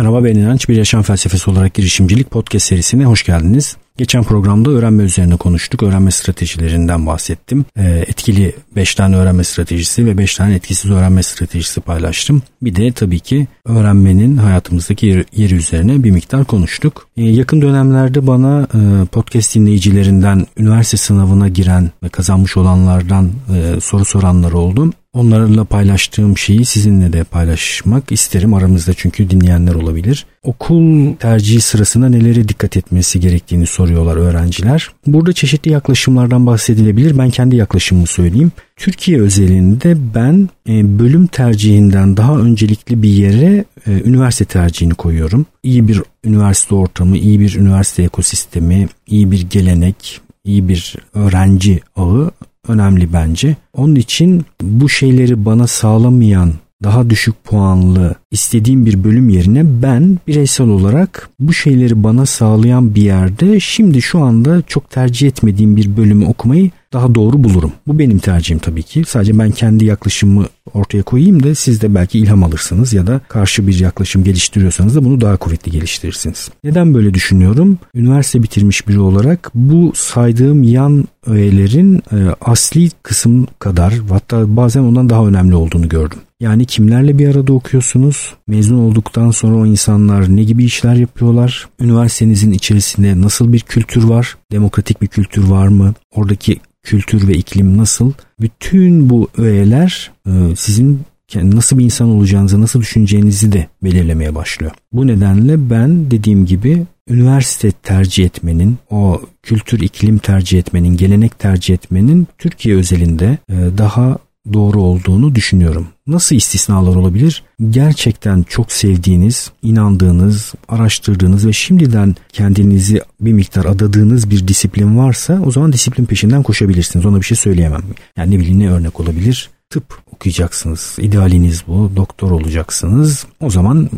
Merhaba 0.00 0.24
ben 0.24 0.34
İnanç. 0.34 0.68
Bir 0.68 0.76
Yaşam 0.76 1.02
Felsefesi 1.02 1.50
olarak 1.50 1.74
girişimcilik 1.74 2.30
podcast 2.30 2.66
serisine 2.66 3.04
hoş 3.04 3.24
geldiniz. 3.24 3.76
Geçen 3.96 4.22
programda 4.24 4.70
öğrenme 4.70 5.02
üzerine 5.02 5.36
konuştuk. 5.36 5.82
Öğrenme 5.82 6.10
stratejilerinden 6.10 7.06
bahsettim. 7.06 7.64
E, 7.76 8.04
etkili 8.08 8.54
5 8.76 8.94
tane 8.94 9.16
öğrenme 9.16 9.44
stratejisi 9.44 10.06
ve 10.06 10.18
5 10.18 10.36
tane 10.36 10.54
etkisiz 10.54 10.90
öğrenme 10.90 11.22
stratejisi 11.22 11.80
paylaştım. 11.80 12.42
Bir 12.62 12.76
de 12.76 12.92
tabii 12.92 13.20
ki 13.20 13.46
öğrenmenin 13.64 14.36
hayatımızdaki 14.36 15.24
yeri, 15.36 15.54
üzerine 15.54 16.04
bir 16.04 16.10
miktar 16.10 16.44
konuştuk. 16.44 17.08
E, 17.16 17.22
yakın 17.22 17.62
dönemlerde 17.62 18.26
bana 18.26 18.68
e, 18.74 19.04
podcast 19.04 19.54
dinleyicilerinden 19.54 20.46
üniversite 20.56 20.96
sınavına 20.96 21.48
giren 21.48 21.90
ve 22.02 22.08
kazanmış 22.08 22.56
olanlardan 22.56 23.30
e, 23.54 23.80
soru 23.80 24.04
soranlar 24.04 24.52
oldu. 24.52 24.92
Onlarla 25.14 25.64
paylaştığım 25.64 26.38
şeyi 26.38 26.64
sizinle 26.64 27.12
de 27.12 27.24
paylaşmak 27.24 28.12
isterim 28.12 28.54
aramızda 28.54 28.92
çünkü 28.94 29.30
dinleyenler 29.30 29.74
olabilir. 29.74 30.26
Okul 30.42 31.14
tercihi 31.14 31.60
sırasında 31.60 32.08
nelere 32.08 32.48
dikkat 32.48 32.76
etmesi 32.76 33.20
gerektiğini 33.20 33.66
soruyorlar 33.66 34.16
öğrenciler. 34.16 34.90
Burada 35.06 35.32
çeşitli 35.32 35.70
yaklaşımlardan 35.70 36.46
bahsedilebilir. 36.46 37.18
Ben 37.18 37.30
kendi 37.30 37.56
yaklaşımımı 37.56 38.06
söyleyeyim. 38.06 38.52
Türkiye 38.76 39.20
özelinde 39.20 39.96
ben 40.14 40.48
e, 40.68 40.98
bölüm 40.98 41.26
tercihinden 41.26 42.16
daha 42.16 42.38
öncelikli 42.38 43.02
bir 43.02 43.08
yere 43.08 43.64
e, 43.86 43.90
üniversite 43.90 44.44
tercihini 44.44 44.94
koyuyorum. 44.94 45.46
İyi 45.62 45.88
bir 45.88 46.02
üniversite 46.24 46.74
ortamı, 46.74 47.16
iyi 47.16 47.40
bir 47.40 47.56
üniversite 47.56 48.02
ekosistemi, 48.02 48.88
iyi 49.06 49.30
bir 49.30 49.40
gelenek, 49.40 50.20
iyi 50.44 50.68
bir 50.68 50.96
öğrenci 51.14 51.80
ağı 51.96 52.30
önemli 52.68 53.12
bence. 53.12 53.56
Onun 53.72 53.94
için 53.94 54.44
bu 54.62 54.88
şeyleri 54.88 55.44
bana 55.44 55.66
sağlamayan 55.66 56.52
daha 56.82 57.10
düşük 57.10 57.44
puanlı 57.44 58.14
istediğim 58.30 58.86
bir 58.86 59.04
bölüm 59.04 59.28
yerine 59.28 59.82
ben 59.82 60.18
bireysel 60.26 60.68
olarak 60.68 61.28
bu 61.40 61.52
şeyleri 61.52 62.04
bana 62.04 62.26
sağlayan 62.26 62.94
bir 62.94 63.02
yerde 63.02 63.60
şimdi 63.60 64.02
şu 64.02 64.18
anda 64.20 64.62
çok 64.66 64.90
tercih 64.90 65.28
etmediğim 65.28 65.76
bir 65.76 65.96
bölümü 65.96 66.26
okumayı 66.26 66.70
daha 66.92 67.14
doğru 67.14 67.44
bulurum. 67.44 67.72
Bu 67.86 67.98
benim 67.98 68.18
tercihim 68.18 68.58
tabii 68.58 68.82
ki. 68.82 69.04
Sadece 69.06 69.38
ben 69.38 69.50
kendi 69.50 69.84
yaklaşımımı 69.84 70.46
ortaya 70.74 71.02
koyayım 71.02 71.42
da 71.42 71.54
siz 71.54 71.82
de 71.82 71.94
belki 71.94 72.18
ilham 72.18 72.42
alırsınız 72.42 72.92
ya 72.92 73.06
da 73.06 73.20
karşı 73.28 73.66
bir 73.66 73.80
yaklaşım 73.80 74.24
geliştiriyorsanız 74.24 74.96
da 74.96 75.04
bunu 75.04 75.20
daha 75.20 75.36
kuvvetli 75.36 75.72
geliştirirsiniz. 75.72 76.50
Neden 76.64 76.94
böyle 76.94 77.14
düşünüyorum? 77.14 77.78
Üniversite 77.94 78.42
bitirmiş 78.42 78.88
biri 78.88 79.00
olarak 79.00 79.50
bu 79.54 79.92
saydığım 79.94 80.62
yan 80.62 81.04
öğelerin 81.26 81.96
e, 82.12 82.16
asli 82.40 82.90
kısım 83.02 83.46
kadar 83.58 83.94
hatta 84.10 84.56
bazen 84.56 84.82
ondan 84.82 85.10
daha 85.10 85.26
önemli 85.26 85.54
olduğunu 85.54 85.88
gördüm. 85.88 86.18
Yani 86.40 86.64
kimlerle 86.64 87.18
bir 87.18 87.28
arada 87.28 87.52
okuyorsunuz? 87.52 88.34
Mezun 88.48 88.78
olduktan 88.78 89.30
sonra 89.30 89.56
o 89.56 89.66
insanlar 89.66 90.36
ne 90.36 90.44
gibi 90.44 90.64
işler 90.64 90.94
yapıyorlar? 90.94 91.68
Üniversitenizin 91.80 92.50
içerisinde 92.50 93.20
nasıl 93.20 93.52
bir 93.52 93.60
kültür 93.60 94.04
var? 94.04 94.36
Demokratik 94.52 95.02
bir 95.02 95.06
kültür 95.06 95.48
var 95.48 95.68
mı? 95.68 95.94
Oradaki 96.14 96.60
kültür 96.90 97.28
ve 97.28 97.32
iklim 97.32 97.78
nasıl? 97.78 98.12
Bütün 98.40 99.10
bu 99.10 99.28
öğeler 99.36 100.10
e, 100.26 100.30
sizin 100.56 101.00
nasıl 101.34 101.78
bir 101.78 101.84
insan 101.84 102.08
olacağınızı, 102.08 102.60
nasıl 102.60 102.80
düşüneceğinizi 102.80 103.52
de 103.52 103.66
belirlemeye 103.82 104.34
başlıyor. 104.34 104.72
Bu 104.92 105.06
nedenle 105.06 105.70
ben 105.70 106.10
dediğim 106.10 106.46
gibi 106.46 106.86
üniversite 107.08 107.70
tercih 107.70 108.24
etmenin, 108.24 108.78
o 108.90 109.22
kültür 109.42 109.80
iklim 109.80 110.18
tercih 110.18 110.58
etmenin, 110.58 110.96
gelenek 110.96 111.38
tercih 111.38 111.74
etmenin 111.74 112.26
Türkiye 112.38 112.76
özelinde 112.76 113.38
e, 113.48 113.54
daha 113.78 114.18
doğru 114.52 114.82
olduğunu 114.82 115.34
düşünüyorum. 115.34 115.86
Nasıl 116.06 116.36
istisnalar 116.36 116.94
olabilir? 116.96 117.42
Gerçekten 117.70 118.42
çok 118.42 118.72
sevdiğiniz, 118.72 119.50
inandığınız, 119.62 120.54
araştırdığınız 120.68 121.46
ve 121.46 121.52
şimdiden 121.52 122.16
kendinizi 122.32 123.00
bir 123.20 123.32
miktar 123.32 123.64
adadığınız 123.64 124.30
bir 124.30 124.48
disiplin 124.48 124.98
varsa 124.98 125.42
o 125.46 125.50
zaman 125.50 125.72
disiplin 125.72 126.04
peşinden 126.04 126.42
koşabilirsiniz. 126.42 127.06
Ona 127.06 127.16
bir 127.16 127.26
şey 127.26 127.36
söyleyemem. 127.36 127.82
Yani 128.16 128.34
ne 128.34 128.38
bileyim 128.38 128.58
ne 128.58 128.70
örnek 128.70 129.00
olabilir? 129.00 129.50
Tıp 129.70 129.98
okuyacaksınız. 130.12 130.96
İdealiniz 130.98 131.64
bu. 131.68 131.92
Doktor 131.96 132.30
olacaksınız. 132.30 133.26
O 133.40 133.50
zaman 133.50 133.90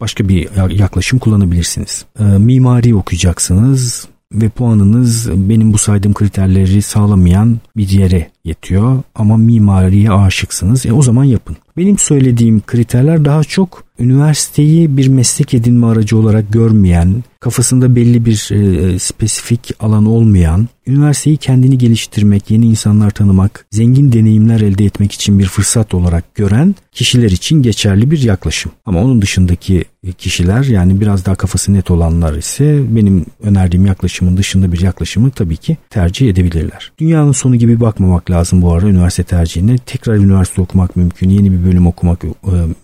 başka 0.00 0.28
bir 0.28 0.70
yaklaşım 0.70 1.18
kullanabilirsiniz. 1.18 2.04
E, 2.20 2.24
mimari 2.24 2.94
okuyacaksınız 2.94 4.08
ve 4.32 4.48
puanınız 4.48 5.30
benim 5.30 5.72
bu 5.72 5.78
saydığım 5.78 6.14
kriterleri 6.14 6.82
sağlamayan 6.82 7.58
bir 7.76 7.88
yere 7.88 8.30
yetiyor 8.44 9.02
ama 9.14 9.36
mimariye 9.36 10.10
aşıksınız. 10.10 10.86
E 10.86 10.92
o 10.92 11.02
zaman 11.02 11.24
yapın. 11.24 11.56
Benim 11.76 11.98
söylediğim 11.98 12.60
kriterler 12.66 13.24
daha 13.24 13.44
çok 13.44 13.84
üniversiteyi 13.98 14.96
bir 14.96 15.08
meslek 15.08 15.54
edinme 15.54 15.86
aracı 15.86 16.18
olarak 16.18 16.52
görmeyen, 16.52 17.24
kafasında 17.40 17.96
belli 17.96 18.24
bir 18.24 18.50
e, 18.52 18.98
spesifik 18.98 19.70
alan 19.80 20.06
olmayan, 20.06 20.68
üniversiteyi 20.86 21.36
kendini 21.36 21.78
geliştirmek, 21.78 22.50
yeni 22.50 22.66
insanlar 22.66 23.10
tanımak, 23.10 23.66
zengin 23.70 24.12
deneyimler 24.12 24.60
elde 24.60 24.84
etmek 24.84 25.12
için 25.12 25.38
bir 25.38 25.46
fırsat 25.46 25.94
olarak 25.94 26.34
gören 26.34 26.74
kişiler 26.92 27.30
için 27.30 27.62
geçerli 27.62 28.10
bir 28.10 28.22
yaklaşım. 28.22 28.72
Ama 28.86 29.02
onun 29.02 29.22
dışındaki 29.22 29.84
kişiler 30.18 30.64
yani 30.64 31.00
biraz 31.00 31.26
daha 31.26 31.34
kafası 31.34 31.72
net 31.72 31.90
olanlar 31.90 32.36
ise 32.36 32.80
benim 32.88 33.26
önerdiğim 33.42 33.86
yaklaşımın 33.86 34.36
dışında 34.36 34.72
bir 34.72 34.80
yaklaşımı 34.80 35.30
tabii 35.30 35.56
ki 35.56 35.76
tercih 35.90 36.30
edebilirler. 36.30 36.92
Dünyanın 36.98 37.32
sonu 37.32 37.56
gibi 37.56 37.80
bakmamak 37.80 38.29
lazım 38.30 38.62
bu 38.62 38.72
arada 38.72 38.86
üniversite 38.88 39.22
tercihine. 39.22 39.78
Tekrar 39.78 40.14
üniversite 40.14 40.62
okumak 40.62 40.96
mümkün, 40.96 41.28
yeni 41.28 41.52
bir 41.52 41.64
bölüm 41.64 41.86
okumak 41.86 42.24
e, 42.24 42.28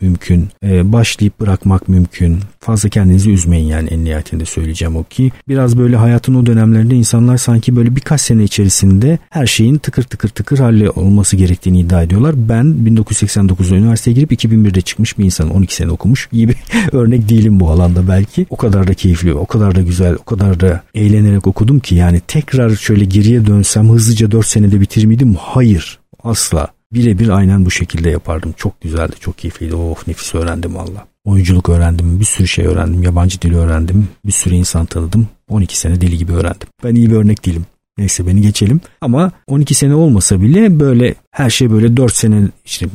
mümkün, 0.01 0.49
e, 0.62 0.93
başlayıp 0.93 1.41
bırakmak 1.41 1.89
mümkün. 1.89 2.39
Fazla 2.61 2.89
kendinizi 2.89 3.31
üzmeyin 3.31 3.67
yani 3.67 3.89
en 3.89 4.05
nihayetinde 4.05 4.45
söyleyeceğim 4.45 4.97
o 4.97 5.05
ki. 5.05 5.33
Biraz 5.49 5.79
böyle 5.79 5.97
hayatın 5.97 6.34
o 6.34 6.47
dönemlerinde 6.47 6.95
insanlar 6.95 7.37
sanki 7.37 7.77
böyle 7.77 7.97
birkaç 7.97 8.21
sene 8.21 8.45
içerisinde 8.45 9.19
her 9.31 9.47
şeyin 9.47 9.79
tıkır 9.79 10.03
tıkır 10.03 10.29
tıkır 10.29 10.59
halle 10.59 10.91
olması 10.91 11.37
gerektiğini 11.37 11.81
iddia 11.81 12.03
ediyorlar. 12.03 12.34
Ben 12.49 12.65
1989'da 12.65 13.77
üniversiteye 13.77 14.15
girip 14.15 14.33
2001'de 14.33 14.81
çıkmış 14.81 15.19
bir 15.19 15.25
insan 15.25 15.51
12 15.51 15.75
sene 15.75 15.91
okumuş. 15.91 16.28
İyi 16.33 16.49
bir 16.49 16.57
örnek 16.93 17.28
değilim 17.28 17.61
bu 17.61 17.71
alanda 17.71 18.09
belki. 18.09 18.47
O 18.51 18.57
kadar 18.57 18.87
da 18.87 18.95
keyifli, 18.95 19.34
o 19.34 19.47
kadar 19.47 19.75
da 19.75 19.81
güzel, 19.81 20.15
o 20.15 20.25
kadar 20.25 20.61
da 20.61 20.83
eğlenerek 20.95 21.47
okudum 21.47 21.81
ki 21.81 21.95
yani 21.95 22.21
tekrar 22.28 22.71
şöyle 22.71 23.05
geriye 23.05 23.47
dönsem 23.47 23.91
hızlıca 23.91 24.31
4 24.31 24.47
senede 24.47 24.81
bitirir 24.81 25.07
miydim? 25.07 25.36
Hayır. 25.37 25.99
Asla. 26.23 26.69
Birebir 26.93 27.29
aynen 27.29 27.65
bu 27.65 27.71
şekilde 27.71 28.11
yapardım. 28.11 28.55
Çok 28.57 28.81
güzeldi, 28.81 29.17
çok 29.21 29.39
keyifliydi. 29.39 29.75
Of 29.75 30.09
nefis 30.09 30.35
öğrendim 30.35 30.75
valla. 30.75 31.07
Oyunculuk 31.25 31.69
öğrendim, 31.69 32.21
bir 32.21 32.25
sürü 32.25 32.49
şey 32.49 32.67
öğrendim, 32.67 33.03
yabancı 33.03 33.43
dili 33.43 33.57
öğrendim, 33.57 34.09
bir 34.27 34.33
sürü 34.33 34.55
insan 34.55 34.87
tanıdım. 34.87 35.29
12 35.49 35.79
sene 35.79 36.01
deli 36.01 36.19
gibi 36.19 36.33
öğrendim. 36.33 36.69
Ben 36.85 36.95
iyi 36.95 37.11
bir 37.11 37.17
örnek 37.17 37.47
değilim. 37.47 37.67
Neyse 37.99 38.27
beni 38.27 38.41
geçelim. 38.41 38.81
Ama 39.01 39.33
12 39.47 39.75
sene 39.75 39.95
olmasa 39.95 40.43
bile 40.43 40.81
böyle 40.81 41.15
her 41.31 41.51
şey 41.51 41.71
böyle 41.71 41.97
4 41.97 42.17
sene 42.17 42.49
işte 42.65 42.87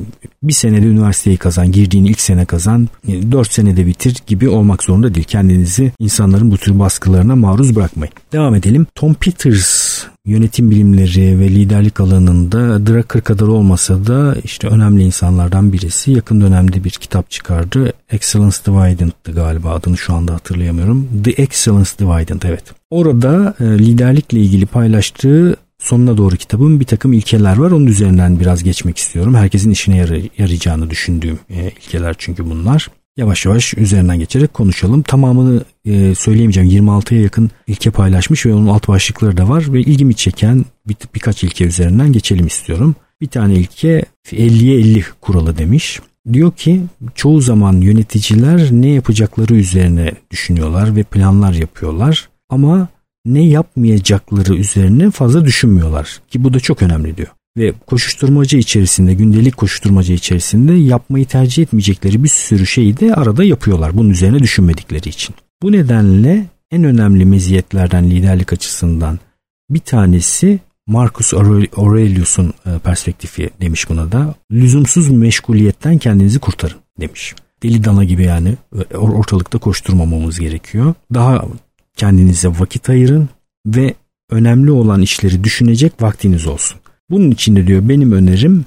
bir 0.44 0.53
senede 0.53 0.85
üniversiteyi 0.85 1.38
kazan, 1.38 1.72
girdiğin 1.72 2.06
ilk 2.06 2.22
sene 2.22 2.46
kazan, 2.46 2.90
4 3.31 3.51
senede 3.51 3.85
bitir 3.85 4.18
gibi 4.28 4.50
olmak 4.50 4.84
zorunda 4.84 5.16
değil. 5.16 5.25
Kendinizi 5.25 5.91
insanların 6.00 6.51
bu 6.51 6.57
tür 6.57 6.80
baskılarına 6.80 7.35
maruz 7.35 7.75
bırakmayın. 7.75 8.13
Devam 8.34 8.56
edelim. 8.56 8.88
Tom 8.96 9.13
Peters 9.13 9.81
yönetim 10.25 10.72
bilimleri 10.72 11.39
ve 11.39 11.50
liderlik 11.50 12.00
alanında 12.00 12.88
Drucker 12.88 13.22
kadar 13.22 13.47
olmasa 13.47 14.06
da 14.06 14.35
işte 14.44 14.67
önemli 14.67 15.03
insanlardan 15.03 15.73
birisi. 15.73 16.12
Yakın 16.12 16.41
dönemde 16.41 16.84
bir 16.84 16.89
kitap 16.89 17.31
çıkardı. 17.31 17.94
Excellence 18.12 18.57
Dividend'dı 18.66 19.31
galiba 19.35 19.69
adını 19.69 19.97
şu 19.97 20.13
anda 20.13 20.34
hatırlayamıyorum. 20.34 21.07
The 21.23 21.31
Excellence 21.31 21.89
Dividend 22.00 22.41
evet. 22.45 22.63
Orada 22.89 23.53
e, 23.59 23.63
liderlikle 23.63 24.39
ilgili 24.39 24.66
paylaştığı 24.66 25.56
sonuna 25.79 26.18
doğru 26.18 26.35
kitabın 26.35 26.79
bir 26.79 26.85
takım 26.85 27.13
ilkeler 27.13 27.57
var. 27.57 27.72
Onun 27.72 27.88
üzerinden 27.88 28.39
biraz 28.39 28.63
geçmek 28.63 28.97
istiyorum. 28.97 29.35
Herkesin 29.35 29.72
işine 29.72 29.97
yarayacağını 30.38 30.89
düşündüğüm 30.89 31.39
e, 31.50 31.72
ilkeler 31.72 32.16
çünkü 32.18 32.50
bunlar. 32.50 32.88
Yavaş 33.18 33.46
yavaş 33.46 33.74
üzerinden 33.74 34.19
geçerek 34.19 34.54
konuşalım. 34.54 35.02
Tamamını 35.02 35.63
e, 35.86 36.16
söyleyemeyeceğim. 36.16 36.69
26'ya 36.69 37.22
yakın 37.22 37.52
ilke 37.68 37.92
paylaşmış 37.92 38.46
ve 38.46 38.54
onun 38.54 38.68
alt 38.68 38.88
başlıkları 38.88 39.38
da 39.38 39.50
var. 39.50 39.74
Ve 39.74 39.81
ilgimi 39.81 40.16
çeken 40.16 40.66
bir, 40.88 40.96
birkaç 41.16 41.44
ilke 41.44 41.66
üzerinden 41.66 42.12
geçelim 42.12 42.48
istiyorum. 42.48 42.96
Bir 43.22 43.28
tane 43.28 43.54
ilke 43.54 44.06
50'ye 44.28 44.80
50 44.80 45.06
kuralı 45.22 45.58
demiş. 45.58 46.00
Diyor 46.34 46.52
ki 46.52 46.81
çoğu 47.16 47.42
zaman 47.42 47.74
yöneticiler 47.74 48.72
ne 48.72 48.90
yapacakları 48.90 49.56
üzerine 49.56 50.12
düşünüyorlar 50.31 50.96
ve 50.96 51.04
planlar 51.04 51.54
yapıyorlar. 51.54 52.30
Ama 52.50 52.88
ne 53.25 53.46
yapmayacakları 53.46 54.56
üzerine 54.56 55.12
fazla 55.12 55.46
düşünmüyorlar 55.46 56.22
ki 56.30 56.44
bu 56.44 56.54
da 56.54 56.60
çok 56.60 56.81
önemli 56.81 57.18
diyor. 57.18 57.30
Ve 57.57 57.74
koşuşturmaca 57.88 58.57
içerisinde, 58.57 59.13
gündelik 59.13 59.57
koşuşturmaca 59.57 60.13
içerisinde 60.13 60.74
yapmayı 60.74 61.25
tercih 61.25 61.63
etmeyecekleri 61.63 62.24
bir 62.24 62.30
sürü 62.30 62.68
şeyi 62.68 63.00
de 63.00 63.13
arada 63.13 63.44
yapıyorlar 63.44 63.98
bunun 63.98 64.09
üzerine 64.09 64.39
düşünmedikleri 64.39 65.09
için. 65.09 65.36
Bu 65.62 65.71
nedenle 65.71 66.45
en 66.71 66.83
önemli 66.83 67.25
meziyetlerden 67.25 68.09
liderlik 68.09 68.53
açısından 68.53 69.19
bir 69.69 69.80
tanesi 69.80 70.59
Marcus 70.88 71.33
Aurelius'un 71.77 72.53
e, 72.65 72.80
perspektifi 72.80 73.50
demiş 73.62 73.89
buna 73.89 74.12
da. 74.12 74.36
Lüzumsuz 74.51 75.09
meşguliyetten 75.09 75.98
kendinizi 75.98 76.39
kurtarın 76.39 76.77
demiş. 77.00 77.36
deli 77.63 77.83
dana 77.83 78.03
gibi 78.03 78.24
yani 78.24 78.56
ortalıkta 78.94 79.57
koşturmamamız 79.57 80.39
gerekiyor. 80.39 80.94
Daha 81.13 81.45
kendinize 81.98 82.48
vakit 82.48 82.89
ayırın 82.89 83.30
ve 83.65 83.94
önemli 84.30 84.71
olan 84.71 85.01
işleri 85.01 85.44
düşünecek 85.44 86.01
vaktiniz 86.01 86.48
olsun. 86.48 86.80
Bunun 87.12 87.31
için 87.31 87.56
de 87.56 87.68
diyor 87.68 87.90
benim 87.90 88.12
önerim 88.12 88.66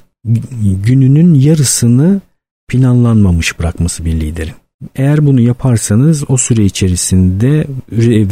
gününün 0.85 1.35
yarısını 1.35 2.21
planlanmamış 2.69 3.59
bırakması 3.59 4.05
bir 4.05 4.21
liderin. 4.21 4.55
Eğer 4.97 5.27
bunu 5.27 5.41
yaparsanız 5.41 6.25
o 6.29 6.37
süre 6.37 6.65
içerisinde 6.65 7.67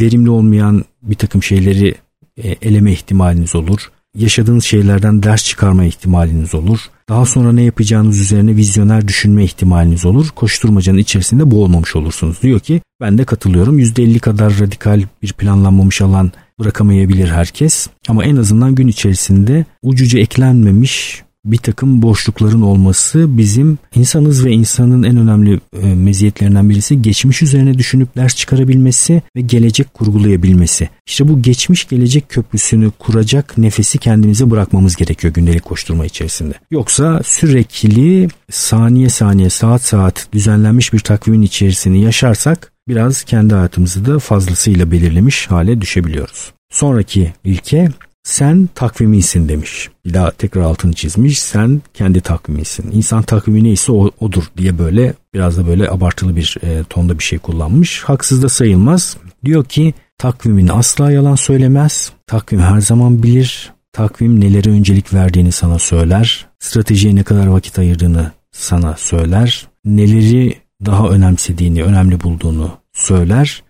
verimli 0.00 0.30
olmayan 0.30 0.84
bir 1.02 1.14
takım 1.14 1.42
şeyleri 1.42 1.94
e, 2.36 2.48
eleme 2.48 2.92
ihtimaliniz 2.92 3.54
olur. 3.54 3.90
Yaşadığınız 4.18 4.64
şeylerden 4.64 5.22
ders 5.22 5.44
çıkarma 5.44 5.84
ihtimaliniz 5.84 6.54
olur. 6.54 6.78
Daha 7.08 7.26
sonra 7.26 7.52
ne 7.52 7.62
yapacağınız 7.62 8.20
üzerine 8.20 8.56
vizyoner 8.56 9.08
düşünme 9.08 9.44
ihtimaliniz 9.44 10.04
olur. 10.04 10.28
Koşturmacanın 10.28 10.98
içerisinde 10.98 11.50
boğulmamış 11.50 11.96
olursunuz. 11.96 12.42
Diyor 12.42 12.60
ki 12.60 12.80
ben 13.00 13.18
de 13.18 13.24
katılıyorum. 13.24 13.78
%50 13.78 14.18
kadar 14.18 14.58
radikal 14.60 15.02
bir 15.22 15.32
planlanmamış 15.32 16.00
alan 16.00 16.32
bırakamayabilir 16.60 17.28
herkes. 17.28 17.88
Ama 18.08 18.24
en 18.24 18.36
azından 18.36 18.74
gün 18.74 18.88
içerisinde 18.88 19.64
ucuca 19.82 20.18
eklenmemiş 20.18 21.22
bir 21.44 21.56
takım 21.56 22.02
boşlukların 22.02 22.62
olması 22.62 23.38
bizim 23.38 23.78
insanız 23.94 24.44
ve 24.44 24.50
insanın 24.50 25.02
en 25.02 25.16
önemli 25.16 25.60
e, 25.82 25.94
meziyetlerinden 25.94 26.70
birisi 26.70 27.02
geçmiş 27.02 27.42
üzerine 27.42 27.78
düşünüp 27.78 28.16
ders 28.16 28.36
çıkarabilmesi 28.36 29.22
ve 29.36 29.40
gelecek 29.40 29.94
kurgulayabilmesi. 29.94 30.88
İşte 31.06 31.28
bu 31.28 31.42
geçmiş 31.42 31.88
gelecek 31.88 32.28
köprüsünü 32.28 32.90
kuracak 32.98 33.58
nefesi 33.58 33.98
kendimize 33.98 34.50
bırakmamız 34.50 34.96
gerekiyor 34.96 35.34
gündelik 35.34 35.64
koşturma 35.64 36.06
içerisinde. 36.06 36.54
Yoksa 36.70 37.20
sürekli 37.24 38.28
saniye 38.50 39.08
saniye 39.08 39.50
saat 39.50 39.82
saat 39.82 40.28
düzenlenmiş 40.32 40.92
bir 40.92 40.98
takvimin 40.98 41.42
içerisini 41.42 42.02
yaşarsak 42.02 42.72
biraz 42.92 43.24
kendi 43.24 43.54
hayatımızı 43.54 44.06
da 44.06 44.18
fazlasıyla 44.18 44.90
belirlemiş 44.90 45.46
hale 45.50 45.80
düşebiliyoruz. 45.80 46.52
Sonraki 46.70 47.32
ilke 47.44 47.88
sen 48.22 48.68
takvimisin 48.74 49.48
demiş. 49.48 49.88
Bir 50.04 50.14
daha 50.14 50.30
tekrar 50.30 50.62
altını 50.62 50.92
çizmiş. 50.92 51.42
Sen 51.42 51.82
kendi 51.94 52.20
takvimisin. 52.20 52.92
İnsan 52.92 53.22
takvimi 53.22 53.64
neyse 53.64 53.92
odur 53.92 54.44
diye 54.56 54.78
böyle 54.78 55.14
biraz 55.34 55.58
da 55.58 55.66
böyle 55.66 55.90
abartılı 55.90 56.36
bir 56.36 56.56
e, 56.62 56.84
tonda 56.84 57.18
bir 57.18 57.24
şey 57.24 57.38
kullanmış. 57.38 58.02
Haksız 58.02 58.42
da 58.42 58.48
sayılmaz. 58.48 59.16
Diyor 59.44 59.64
ki 59.64 59.94
takvimin 60.18 60.68
asla 60.68 61.12
yalan 61.12 61.34
söylemez. 61.34 62.12
Takvim 62.26 62.60
her 62.60 62.80
zaman 62.80 63.22
bilir. 63.22 63.72
Takvim 63.92 64.40
nelere 64.40 64.70
öncelik 64.70 65.14
verdiğini 65.14 65.52
sana 65.52 65.78
söyler. 65.78 66.46
Stratejiye 66.58 67.14
ne 67.14 67.22
kadar 67.22 67.46
vakit 67.46 67.78
ayırdığını 67.78 68.32
sana 68.52 68.96
söyler. 68.96 69.66
Neleri 69.84 70.54
daha 70.86 71.08
önemsediğini, 71.08 71.84
önemli 71.84 72.20
bulduğunu 72.20 72.81
söyler 72.92 73.62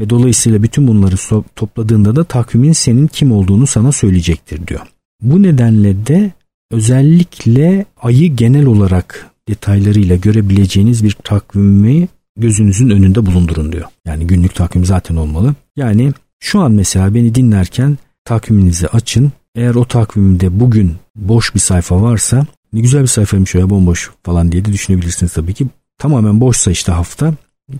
ve 0.00 0.10
dolayısıyla 0.10 0.62
bütün 0.62 0.86
bunları 0.88 1.42
topladığında 1.56 2.16
da 2.16 2.24
takvimin 2.24 2.72
senin 2.72 3.06
kim 3.06 3.32
olduğunu 3.32 3.66
sana 3.66 3.92
söyleyecektir 3.92 4.66
diyor. 4.66 4.80
Bu 5.22 5.42
nedenle 5.42 6.06
de 6.06 6.32
özellikle 6.70 7.84
ayı 8.02 8.36
genel 8.36 8.66
olarak 8.66 9.30
detaylarıyla 9.48 10.16
görebileceğiniz 10.16 11.04
bir 11.04 11.12
takvimi 11.12 12.08
gözünüzün 12.36 12.90
önünde 12.90 13.26
bulundurun 13.26 13.72
diyor. 13.72 13.84
Yani 14.06 14.26
günlük 14.26 14.54
takvim 14.54 14.84
zaten 14.84 15.16
olmalı. 15.16 15.54
Yani 15.76 16.12
şu 16.40 16.60
an 16.60 16.72
mesela 16.72 17.14
beni 17.14 17.34
dinlerken 17.34 17.98
takviminizi 18.24 18.88
açın. 18.88 19.32
Eğer 19.54 19.74
o 19.74 19.84
takvimde 19.84 20.60
bugün 20.60 20.94
boş 21.16 21.54
bir 21.54 21.60
sayfa 21.60 22.02
varsa 22.02 22.46
ne 22.72 22.80
güzel 22.80 23.02
bir 23.02 23.06
sayfaymış 23.06 23.54
ya 23.54 23.70
bomboş 23.70 24.10
falan 24.22 24.52
diye 24.52 24.64
de 24.64 24.72
düşünebilirsiniz 24.72 25.32
tabii 25.32 25.54
ki. 25.54 25.66
Tamamen 25.98 26.40
boşsa 26.40 26.70
işte 26.70 26.92
hafta 26.92 27.34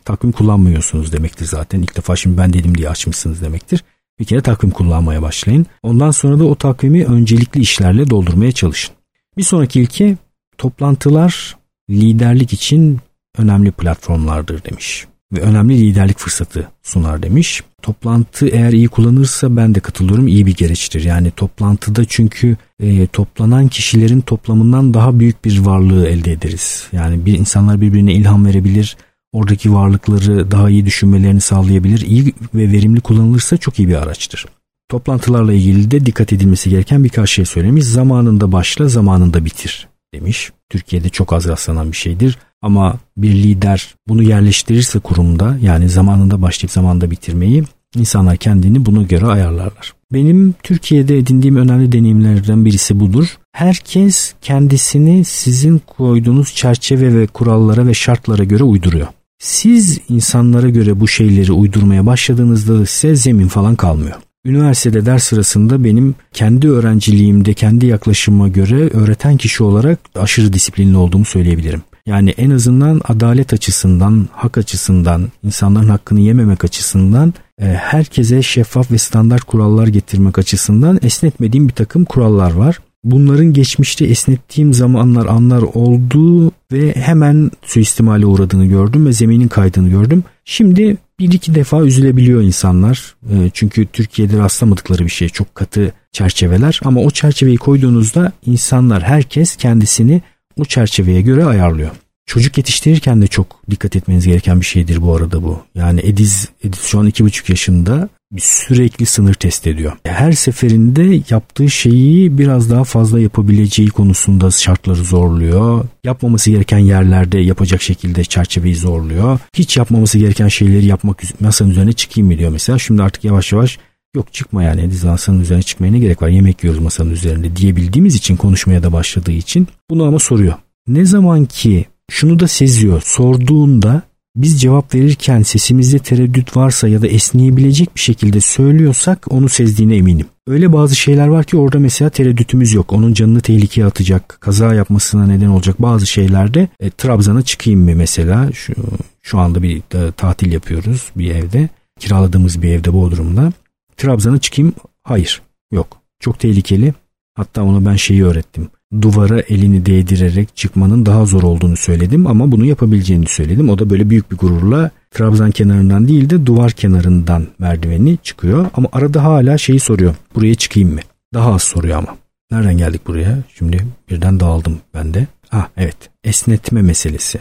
takvim 0.04 0.32
kullanmıyorsunuz 0.32 1.12
demektir 1.12 1.46
zaten. 1.46 1.82
İlk 1.82 1.96
defa 1.96 2.16
şimdi 2.16 2.38
ben 2.38 2.52
dedim 2.52 2.78
diye 2.78 2.88
açmışsınız 2.88 3.42
demektir. 3.42 3.84
Bir 4.18 4.24
kere 4.24 4.40
takvim 4.40 4.70
kullanmaya 4.70 5.22
başlayın. 5.22 5.66
Ondan 5.82 6.10
sonra 6.10 6.38
da 6.38 6.44
o 6.44 6.54
takvimi 6.54 7.04
öncelikli 7.04 7.60
işlerle 7.60 8.10
doldurmaya 8.10 8.52
çalışın. 8.52 8.94
Bir 9.36 9.42
sonraki 9.42 9.80
ilke 9.80 10.16
toplantılar 10.58 11.56
liderlik 11.90 12.52
için 12.52 12.98
önemli 13.38 13.70
platformlardır 13.70 14.64
demiş 14.64 15.06
ve 15.32 15.40
önemli 15.40 15.80
liderlik 15.80 16.18
fırsatı 16.18 16.68
sunar 16.82 17.22
demiş. 17.22 17.62
Toplantı 17.82 18.48
eğer 18.48 18.72
iyi 18.72 18.88
kullanırsa 18.88 19.56
ben 19.56 19.74
de 19.74 19.80
katılıyorum 19.80 20.28
iyi 20.28 20.46
bir 20.46 20.54
gereçtir. 20.54 21.04
Yani 21.04 21.30
toplantıda 21.30 22.04
çünkü 22.04 22.56
e, 22.80 23.06
toplanan 23.06 23.68
kişilerin 23.68 24.20
toplamından 24.20 24.94
daha 24.94 25.20
büyük 25.20 25.44
bir 25.44 25.58
varlığı 25.58 26.08
elde 26.08 26.32
ederiz. 26.32 26.88
Yani 26.92 27.26
bir 27.26 27.38
insanlar 27.38 27.80
birbirine 27.80 28.12
ilham 28.12 28.46
verebilir, 28.46 28.96
oradaki 29.32 29.72
varlıkları 29.72 30.50
daha 30.50 30.70
iyi 30.70 30.86
düşünmelerini 30.86 31.40
sağlayabilir. 31.40 32.00
İyi 32.00 32.34
ve 32.54 32.72
verimli 32.72 33.00
kullanılırsa 33.00 33.56
çok 33.56 33.78
iyi 33.78 33.88
bir 33.88 34.02
araçtır. 34.02 34.46
Toplantılarla 34.88 35.52
ilgili 35.52 35.90
de 35.90 36.06
dikkat 36.06 36.32
edilmesi 36.32 36.70
gereken 36.70 37.04
birkaç 37.04 37.30
şey 37.30 37.44
söylemiş. 37.44 37.84
Zamanında 37.84 38.52
başla, 38.52 38.88
zamanında 38.88 39.44
bitir 39.44 39.88
demiş. 40.14 40.52
Türkiye'de 40.70 41.08
çok 41.08 41.32
az 41.32 41.48
rastlanan 41.48 41.92
bir 41.92 41.96
şeydir. 41.96 42.38
Ama 42.62 42.98
bir 43.16 43.30
lider 43.30 43.94
bunu 44.08 44.22
yerleştirirse 44.22 44.98
kurumda 44.98 45.58
yani 45.62 45.88
zamanında 45.88 46.42
başlayıp 46.42 46.72
zamanında 46.72 47.10
bitirmeyi 47.10 47.64
insanlar 47.96 48.36
kendini 48.36 48.86
buna 48.86 49.02
göre 49.02 49.26
ayarlarlar. 49.26 49.94
Benim 50.12 50.54
Türkiye'de 50.62 51.18
edindiğim 51.18 51.56
önemli 51.56 51.92
deneyimlerden 51.92 52.64
birisi 52.64 53.00
budur. 53.00 53.38
Herkes 53.52 54.34
kendisini 54.42 55.24
sizin 55.24 55.78
koyduğunuz 55.78 56.54
çerçeve 56.54 57.14
ve 57.18 57.26
kurallara 57.26 57.86
ve 57.86 57.94
şartlara 57.94 58.44
göre 58.44 58.64
uyduruyor. 58.64 59.06
Siz 59.40 59.98
insanlara 60.08 60.68
göre 60.68 61.00
bu 61.00 61.08
şeyleri 61.08 61.52
uydurmaya 61.52 62.06
başladığınızda 62.06 62.86
size 62.86 63.16
zemin 63.16 63.48
falan 63.48 63.76
kalmıyor. 63.76 64.16
Üniversitede 64.44 65.06
ders 65.06 65.24
sırasında 65.24 65.84
benim 65.84 66.14
kendi 66.32 66.70
öğrenciliğimde 66.70 67.54
kendi 67.54 67.86
yaklaşıma 67.86 68.48
göre 68.48 68.88
öğreten 68.88 69.36
kişi 69.36 69.62
olarak 69.62 69.98
aşırı 70.14 70.52
disiplinli 70.52 70.96
olduğumu 70.96 71.24
söyleyebilirim. 71.24 71.82
Yani 72.06 72.30
en 72.30 72.50
azından 72.50 73.00
adalet 73.08 73.52
açısından, 73.52 74.28
hak 74.32 74.58
açısından, 74.58 75.28
insanların 75.42 75.88
hakkını 75.88 76.20
yememek 76.20 76.64
açısından 76.64 77.34
e, 77.60 77.64
herkese 77.64 78.42
şeffaf 78.42 78.90
ve 78.90 78.98
standart 78.98 79.44
kurallar 79.44 79.86
getirmek 79.86 80.38
açısından 80.38 80.98
esnetmediğim 81.02 81.68
bir 81.68 81.74
takım 81.74 82.04
kurallar 82.04 82.52
var. 82.52 82.78
Bunların 83.04 83.52
geçmişte 83.52 84.04
esnettiğim 84.04 84.74
zamanlar 84.74 85.26
anlar 85.26 85.62
oldu 85.62 86.52
ve 86.72 86.94
hemen 86.94 87.50
suistimale 87.62 88.26
uğradığını 88.26 88.66
gördüm 88.66 89.06
ve 89.06 89.12
zeminin 89.12 89.48
kaydığını 89.48 89.88
gördüm. 89.88 90.24
Şimdi 90.44 90.96
bir 91.18 91.32
iki 91.32 91.54
defa 91.54 91.82
üzülebiliyor 91.82 92.42
insanlar. 92.42 93.14
E, 93.30 93.50
çünkü 93.54 93.86
Türkiye'de 93.86 94.38
rastlamadıkları 94.38 95.04
bir 95.04 95.10
şey 95.10 95.28
çok 95.28 95.54
katı 95.54 95.92
çerçeveler 96.12 96.80
ama 96.84 97.00
o 97.00 97.10
çerçeveyi 97.10 97.56
koyduğunuzda 97.56 98.32
insanlar 98.46 99.02
herkes 99.02 99.56
kendisini 99.56 100.22
o 100.56 100.64
çerçeveye 100.64 101.20
göre 101.20 101.44
ayarlıyor. 101.44 101.90
Çocuk 102.26 102.58
yetiştirirken 102.58 103.22
de 103.22 103.26
çok 103.26 103.62
dikkat 103.70 103.96
etmeniz 103.96 104.26
gereken 104.26 104.60
bir 104.60 104.66
şeydir 104.66 105.02
bu 105.02 105.16
arada 105.16 105.42
bu. 105.42 105.62
Yani 105.74 106.00
Ediz, 106.04 106.48
Ediz 106.64 106.80
şu 106.80 107.00
an 107.00 107.06
iki 107.06 107.24
buçuk 107.24 107.50
yaşında 107.50 108.08
sürekli 108.38 109.06
sınır 109.06 109.34
test 109.34 109.66
ediyor. 109.66 109.92
Her 110.04 110.32
seferinde 110.32 111.22
yaptığı 111.30 111.70
şeyi 111.70 112.38
biraz 112.38 112.70
daha 112.70 112.84
fazla 112.84 113.20
yapabileceği 113.20 113.88
konusunda 113.88 114.50
şartları 114.50 115.04
zorluyor. 115.04 115.84
Yapmaması 116.04 116.50
gereken 116.50 116.78
yerlerde 116.78 117.38
yapacak 117.38 117.82
şekilde 117.82 118.24
çerçeveyi 118.24 118.76
zorluyor. 118.76 119.38
Hiç 119.54 119.76
yapmaması 119.76 120.18
gereken 120.18 120.48
şeyleri 120.48 120.86
yapmak 120.86 121.40
masanın 121.40 121.70
üzerine 121.70 121.92
çıkayım 121.92 122.30
mı 122.30 122.38
diyor 122.38 122.50
mesela. 122.50 122.78
Şimdi 122.78 123.02
artık 123.02 123.24
yavaş 123.24 123.52
yavaş 123.52 123.78
yok 124.16 124.32
çıkma 124.32 124.62
yani 124.62 124.90
masanın 125.04 125.40
üzerine 125.40 125.62
çıkmaya 125.62 125.92
ne 125.92 125.98
gerek 125.98 126.22
var 126.22 126.28
yemek 126.28 126.64
yiyoruz 126.64 126.82
masanın 126.82 127.10
üzerinde 127.10 127.56
diyebildiğimiz 127.56 128.14
için 128.14 128.36
konuşmaya 128.36 128.82
da 128.82 128.92
başladığı 128.92 129.32
için 129.32 129.68
bunu 129.90 130.04
ama 130.04 130.18
soruyor. 130.18 130.54
Ne 130.88 131.04
zaman 131.04 131.44
ki 131.44 131.84
şunu 132.10 132.40
da 132.40 132.48
seziyor 132.48 133.02
sorduğunda 133.04 134.02
biz 134.36 134.60
cevap 134.60 134.94
verirken 134.94 135.42
sesimizde 135.42 135.98
tereddüt 135.98 136.56
varsa 136.56 136.88
ya 136.88 137.02
da 137.02 137.06
esneyebilecek 137.06 137.94
bir 137.94 138.00
şekilde 138.00 138.40
söylüyorsak 138.40 139.32
onu 139.32 139.48
sezdiğine 139.48 139.96
eminim. 139.96 140.26
Öyle 140.46 140.72
bazı 140.72 140.96
şeyler 140.96 141.26
var 141.26 141.44
ki 141.44 141.56
orada 141.56 141.78
mesela 141.78 142.10
tereddütümüz 142.10 142.72
yok. 142.72 142.92
Onun 142.92 143.14
canını 143.14 143.40
tehlikeye 143.40 143.86
atacak, 143.86 144.38
kaza 144.40 144.74
yapmasına 144.74 145.26
neden 145.26 145.46
olacak 145.46 145.82
bazı 145.82 146.06
şeylerde 146.06 146.68
e, 146.80 146.90
Trabzon'a 146.90 147.42
çıkayım 147.42 147.80
mı 147.80 147.92
mesela? 147.94 148.52
Şu, 148.52 148.74
şu 149.22 149.38
anda 149.38 149.62
bir 149.62 149.76
e, 149.76 150.12
tatil 150.12 150.52
yapıyoruz 150.52 151.10
bir 151.16 151.34
evde. 151.34 151.68
Kiraladığımız 152.00 152.62
bir 152.62 152.68
evde 152.68 152.92
Bodrum'da. 152.92 153.52
Trabzon'a 153.96 154.38
çıkayım? 154.38 154.72
Hayır. 155.02 155.42
Yok. 155.72 156.00
Çok 156.20 156.38
tehlikeli. 156.38 156.94
Hatta 157.34 157.62
ona 157.62 157.86
ben 157.86 157.96
şeyi 157.96 158.24
öğrettim 158.24 158.68
duvara 159.02 159.40
elini 159.40 159.86
değdirerek 159.86 160.56
çıkmanın 160.56 161.06
daha 161.06 161.26
zor 161.26 161.42
olduğunu 161.42 161.76
söyledim 161.76 162.26
ama 162.26 162.52
bunu 162.52 162.64
yapabileceğini 162.64 163.26
söyledim. 163.26 163.68
O 163.68 163.78
da 163.78 163.90
böyle 163.90 164.10
büyük 164.10 164.30
bir 164.32 164.36
gururla 164.36 164.90
Trabzan 165.10 165.50
kenarından 165.50 166.08
değil 166.08 166.30
de 166.30 166.46
duvar 166.46 166.72
kenarından 166.72 167.46
merdiveni 167.58 168.18
çıkıyor. 168.22 168.66
Ama 168.74 168.88
arada 168.92 169.24
hala 169.24 169.58
şeyi 169.58 169.80
soruyor. 169.80 170.14
Buraya 170.34 170.54
çıkayım 170.54 170.94
mı? 170.94 171.00
Daha 171.34 171.54
az 171.54 171.62
soruyor 171.62 171.98
ama. 171.98 172.16
Nereden 172.50 172.76
geldik 172.76 173.06
buraya? 173.06 173.38
Şimdi 173.58 173.86
birden 174.10 174.40
dağıldım 174.40 174.78
ben 174.94 175.14
de. 175.14 175.26
Ah 175.52 175.68
evet 175.76 175.96
esnetme 176.24 176.82
meselesi. 176.82 177.40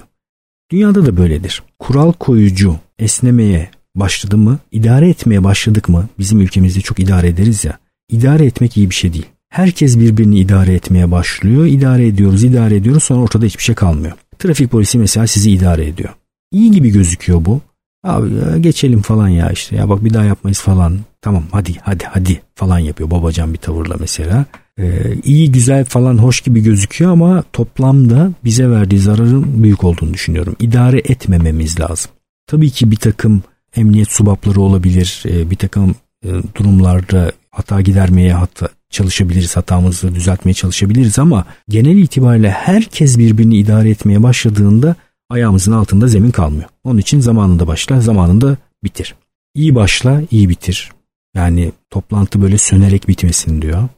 Dünyada 0.72 1.06
da 1.06 1.18
böyledir. 1.18 1.64
Kural 1.80 2.12
koyucu 2.12 2.76
esnemeye 3.00 3.70
başladı 3.96 4.38
mı, 4.38 4.60
idare 4.72 5.10
etmeye 5.10 5.44
başladık 5.44 5.90
mı? 5.90 6.10
Bizim 6.20 6.40
ülkemizde 6.40 6.82
çok 6.82 7.00
idare 7.00 7.28
ederiz 7.28 7.66
ya. 7.66 7.78
İdare 8.10 8.46
etmek 8.46 8.78
iyi 8.78 8.90
bir 8.90 8.96
şey 8.96 9.14
değil. 9.14 9.26
Herkes 9.50 10.00
birbirini 10.00 10.40
idare 10.40 10.74
etmeye 10.74 11.12
başlıyor. 11.12 11.66
İdare 11.66 12.08
ediyoruz, 12.08 12.44
idare 12.44 12.76
ediyoruz. 12.76 13.04
Sonra 13.04 13.22
ortada 13.22 13.46
hiçbir 13.46 13.64
şey 13.64 13.76
kalmıyor. 13.76 14.14
Trafik 14.40 14.72
polisi 14.72 14.98
mesela 14.98 15.28
sizi 15.28 15.52
idare 15.52 15.88
ediyor. 15.88 16.10
İyi 16.52 16.72
gibi 16.72 16.90
gözüküyor 16.90 17.46
bu. 17.46 17.62
Abi 18.04 18.34
ya 18.34 18.58
geçelim 18.58 19.02
falan 19.02 19.28
ya 19.28 19.50
işte 19.50 19.76
ya 19.76 19.90
bak 19.90 20.04
bir 20.04 20.14
daha 20.14 20.24
yapmayız 20.24 20.62
falan. 20.62 21.00
Tamam 21.22 21.44
hadi 21.52 21.76
hadi 21.82 22.04
hadi 22.06 22.42
falan 22.56 22.80
yapıyor 22.80 23.12
babacan 23.12 23.54
bir 23.54 23.58
tavırla 23.58 23.96
mesela. 24.00 24.46
Ee, 24.80 25.14
iyi 25.24 25.52
güzel 25.52 25.86
falan 25.86 26.18
hoş 26.18 26.42
gibi 26.42 26.64
gözüküyor 26.64 27.12
ama 27.12 27.44
toplamda 27.54 28.32
bize 28.44 28.70
verdiği 28.70 29.00
zararın 29.00 29.64
büyük 29.64 29.84
olduğunu 29.84 30.14
düşünüyorum. 30.14 30.56
İdare 30.60 30.98
etmememiz 31.00 31.80
lazım. 31.80 32.12
Tabii 32.48 32.70
ki 32.70 32.92
bir 32.92 32.96
takım 32.96 33.44
emniyet 33.76 34.12
subapları 34.12 34.62
olabilir. 34.62 35.24
Ee, 35.26 35.50
bir 35.50 35.56
takım 35.56 35.96
e, 36.26 36.30
durumlarda 36.56 37.32
hata 37.52 37.82
gidermeye 37.82 38.34
hatta 38.34 38.70
çalışabiliriz, 38.90 39.58
hatamızı 39.58 40.16
düzeltmeye 40.16 40.54
çalışabiliriz 40.54 41.20
ama 41.20 41.46
genel 41.70 41.98
itibariyle 41.98 42.52
herkes 42.52 43.18
birbirini 43.18 43.58
idare 43.58 43.90
etmeye 43.90 44.24
başladığında 44.24 44.96
ayağımızın 45.30 45.72
altında 45.72 46.08
zemin 46.08 46.32
kalmıyor. 46.32 46.70
Onun 46.84 47.00
için 47.00 47.20
zamanında 47.20 47.68
başla, 47.68 48.02
zamanında 48.02 48.58
bitir. 48.84 49.16
İyi 49.56 49.76
başla, 49.76 50.22
iyi 50.32 50.50
bitir. 50.50 50.92
Yani 51.36 51.72
toplantı 51.90 52.42
böyle 52.42 52.58
sönerek 52.58 53.08
bitmesin 53.08 53.62
diyor. 53.62 53.90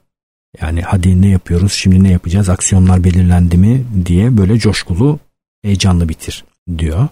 Yani 0.62 0.82
hadi 0.82 1.22
ne 1.22 1.28
yapıyoruz, 1.28 1.74
şimdi 1.74 2.04
ne 2.04 2.12
yapacağız, 2.12 2.50
aksiyonlar 2.50 3.04
belirlendi 3.04 3.58
mi 3.58 3.86
diye 4.06 4.38
böyle 4.38 4.60
coşkulu, 4.60 5.20
heyecanlı 5.62 6.10
bitir 6.10 6.44
diyor. 6.78 7.08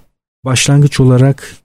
Başlangıç 0.45 0.99
olarak 0.99 1.55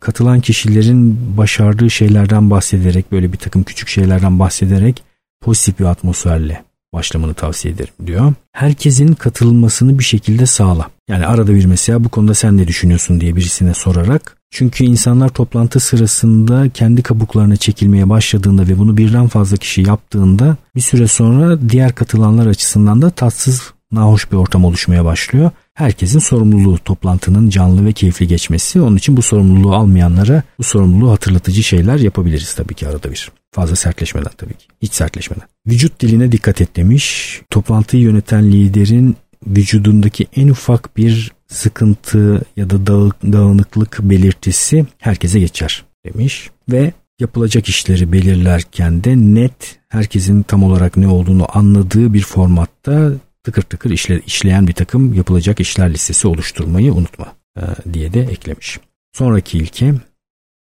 katılan 0.00 0.40
kişilerin 0.40 1.36
başardığı 1.36 1.90
şeylerden 1.90 2.50
bahsederek 2.50 3.12
böyle 3.12 3.32
bir 3.32 3.38
takım 3.38 3.62
küçük 3.62 3.88
şeylerden 3.88 4.38
bahsederek 4.38 5.02
pozitif 5.44 5.78
bir 5.78 5.84
atmosferle 5.84 6.64
başlamanı 6.92 7.34
tavsiye 7.34 7.74
ederim 7.74 7.92
diyor. 8.06 8.32
Herkesin 8.52 9.12
katılmasını 9.14 9.98
bir 9.98 10.04
şekilde 10.04 10.46
sağla. 10.46 10.90
Yani 11.08 11.26
arada 11.26 11.54
bir 11.54 11.64
mesela 11.64 12.04
bu 12.04 12.08
konuda 12.08 12.34
sen 12.34 12.56
ne 12.56 12.68
düşünüyorsun 12.68 13.20
diye 13.20 13.36
birisine 13.36 13.74
sorarak. 13.74 14.36
Çünkü 14.50 14.84
insanlar 14.84 15.28
toplantı 15.28 15.80
sırasında 15.80 16.68
kendi 16.68 17.02
kabuklarına 17.02 17.56
çekilmeye 17.56 18.08
başladığında 18.08 18.68
ve 18.68 18.78
bunu 18.78 18.96
birden 18.96 19.28
fazla 19.28 19.56
kişi 19.56 19.82
yaptığında 19.82 20.56
bir 20.76 20.80
süre 20.80 21.08
sonra 21.08 21.68
diğer 21.68 21.94
katılanlar 21.94 22.46
açısından 22.46 23.02
da 23.02 23.10
tatsız, 23.10 23.62
nahoş 23.92 24.32
bir 24.32 24.36
ortam 24.36 24.64
oluşmaya 24.64 25.04
başlıyor. 25.04 25.50
Herkesin 25.74 26.18
sorumluluğu 26.18 26.78
toplantının 26.78 27.50
canlı 27.50 27.86
ve 27.86 27.92
keyifli 27.92 28.28
geçmesi. 28.28 28.80
Onun 28.80 28.96
için 28.96 29.16
bu 29.16 29.22
sorumluluğu 29.22 29.74
almayanlara 29.74 30.42
bu 30.58 30.62
sorumluluğu 30.62 31.10
hatırlatıcı 31.10 31.62
şeyler 31.62 31.98
yapabiliriz 31.98 32.54
tabii 32.54 32.74
ki 32.74 32.88
arada 32.88 33.10
bir. 33.10 33.30
Fazla 33.52 33.76
sertleşmeden 33.76 34.30
tabii 34.36 34.54
ki. 34.54 34.66
Hiç 34.82 34.94
sertleşmeden. 34.94 35.44
Vücut 35.66 36.00
diline 36.00 36.32
dikkat 36.32 36.60
et 36.60 36.76
demiş. 36.76 37.40
Toplantıyı 37.50 38.02
yöneten 38.02 38.52
liderin 38.52 39.16
vücudundaki 39.46 40.26
en 40.36 40.48
ufak 40.48 40.96
bir 40.96 41.32
sıkıntı 41.46 42.42
ya 42.56 42.70
da 42.70 42.86
dağınıklık 43.32 43.98
belirtisi 44.02 44.86
herkese 44.98 45.40
geçer 45.40 45.84
demiş. 46.04 46.50
Ve 46.72 46.92
yapılacak 47.20 47.68
işleri 47.68 48.12
belirlerken 48.12 49.04
de 49.04 49.16
net 49.16 49.78
herkesin 49.88 50.42
tam 50.42 50.62
olarak 50.62 50.96
ne 50.96 51.08
olduğunu 51.08 51.46
anladığı 51.52 52.14
bir 52.14 52.22
formatta 52.22 53.12
tıkır 53.44 53.62
tıkır 53.62 53.90
işle, 53.90 54.20
işleyen 54.20 54.66
bir 54.66 54.72
takım 54.72 55.14
yapılacak 55.14 55.60
işler 55.60 55.94
listesi 55.94 56.28
oluşturmayı 56.28 56.94
unutma 56.94 57.32
e, 57.58 57.62
diye 57.92 58.12
de 58.12 58.20
eklemiş. 58.20 58.80
Sonraki 59.12 59.58
ilke 59.58 59.94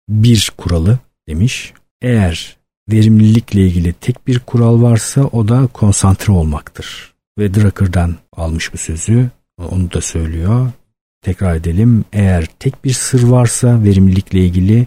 bir 0.09 0.53
kuralı 0.57 0.99
demiş. 1.29 1.73
Eğer 2.03 2.57
verimlilikle 2.91 3.61
ilgili 3.61 3.93
tek 3.93 4.27
bir 4.27 4.39
kural 4.39 4.83
varsa 4.83 5.25
o 5.25 5.49
da 5.49 5.67
konsantre 5.67 6.33
olmaktır. 6.33 7.15
Ve 7.39 7.55
Drucker'dan 7.55 8.17
almış 8.33 8.73
bu 8.73 8.77
sözü. 8.77 9.31
Onu 9.59 9.93
da 9.93 10.01
söylüyor. 10.01 10.71
Tekrar 11.23 11.55
edelim. 11.55 12.05
Eğer 12.13 12.47
tek 12.59 12.85
bir 12.85 12.93
sır 12.93 13.23
varsa 13.23 13.85
verimlilikle 13.85 14.39
ilgili 14.39 14.87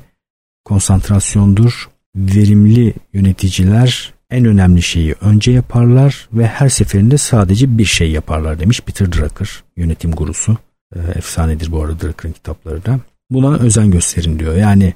konsantrasyondur. 0.66 1.90
Verimli 2.16 2.94
yöneticiler 3.14 4.14
en 4.32 4.46
önemli 4.46 4.82
şeyi 4.82 5.16
önce 5.22 5.52
yaparlar 5.52 6.30
ve 6.34 6.48
her 6.48 6.70
seferinde 6.70 7.18
sadece 7.18 7.78
bir 7.78 7.86
şey 7.86 8.12
yaparlar 8.12 8.60
demiş 8.60 8.82
Peter 8.82 9.12
Drucker 9.12 9.64
yönetim 9.78 10.12
gurusu. 10.12 10.58
E, 10.96 11.00
efsanedir 11.16 11.72
bu 11.72 11.84
arada 11.84 12.00
Drucker'ın 12.00 12.34
kitapları 12.34 12.86
da. 12.86 13.00
Buna 13.30 13.58
özen 13.58 13.92
gösterin 13.92 14.40
diyor. 14.40 14.56
Yani 14.56 14.94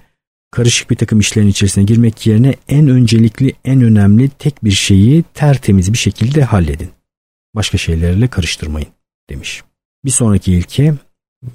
karışık 0.51 0.89
bir 0.89 0.95
takım 0.95 1.19
işlerin 1.19 1.47
içerisine 1.47 1.83
girmek 1.83 2.27
yerine 2.27 2.55
en 2.67 2.87
öncelikli, 2.87 3.53
en 3.65 3.81
önemli 3.81 4.29
tek 4.29 4.63
bir 4.63 4.71
şeyi 4.71 5.23
tertemiz 5.33 5.93
bir 5.93 5.97
şekilde 5.97 6.43
halledin. 6.43 6.89
Başka 7.55 7.77
şeylerle 7.77 8.27
karıştırmayın 8.27 8.89
demiş. 9.29 9.63
Bir 10.05 10.11
sonraki 10.11 10.53
ilke 10.53 10.93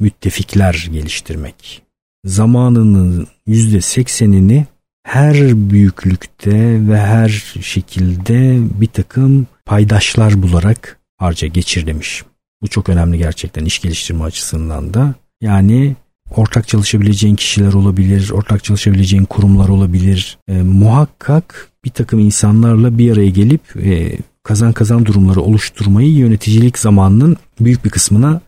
müttefikler 0.00 0.88
geliştirmek. 0.92 1.82
Zamanının 2.24 3.28
yüzde 3.46 3.80
seksenini 3.80 4.66
her 5.02 5.34
büyüklükte 5.70 6.88
ve 6.88 7.00
her 7.00 7.28
şekilde 7.60 8.58
bir 8.80 8.86
takım 8.86 9.46
paydaşlar 9.66 10.42
bularak 10.42 10.98
harca 11.16 11.48
geçir 11.48 11.86
demiş. 11.86 12.22
Bu 12.62 12.68
çok 12.68 12.88
önemli 12.88 13.18
gerçekten 13.18 13.64
iş 13.64 13.78
geliştirme 13.78 14.24
açısından 14.24 14.94
da. 14.94 15.14
Yani 15.40 15.96
ortak 16.36 16.68
çalışabileceğin 16.68 17.36
kişiler 17.36 17.72
olabilir, 17.72 18.30
ortak 18.30 18.64
çalışabileceğin 18.64 19.24
kurumlar 19.24 19.68
olabilir. 19.68 20.38
E, 20.48 20.62
muhakkak 20.62 21.68
bir 21.84 21.90
takım 21.90 22.18
insanlarla 22.18 22.98
bir 22.98 23.12
araya 23.12 23.30
gelip 23.30 23.76
e, 23.76 24.18
kazan 24.42 24.72
kazan 24.72 25.06
durumları 25.06 25.40
oluşturmayı 25.40 26.12
yöneticilik 26.12 26.78
zamanının 26.78 27.36
büyük 27.60 27.84
bir 27.84 27.90
kısmına 27.90 28.40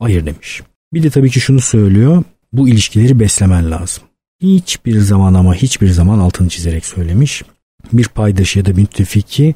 ayır 0.00 0.26
demiş. 0.26 0.62
Bir 0.92 1.02
de 1.02 1.10
tabii 1.10 1.30
ki 1.30 1.40
şunu 1.40 1.60
söylüyor. 1.60 2.24
Bu 2.52 2.68
ilişkileri 2.68 3.20
beslemen 3.20 3.70
lazım. 3.70 4.04
Hiçbir 4.42 5.00
zaman 5.00 5.34
ama 5.34 5.54
hiçbir 5.54 5.88
zaman 5.90 6.18
altını 6.18 6.48
çizerek 6.48 6.86
söylemiş. 6.86 7.42
Bir 7.92 8.08
paydaşı 8.08 8.58
ya 8.58 8.64
da 8.64 8.72
müttefiki 8.72 9.54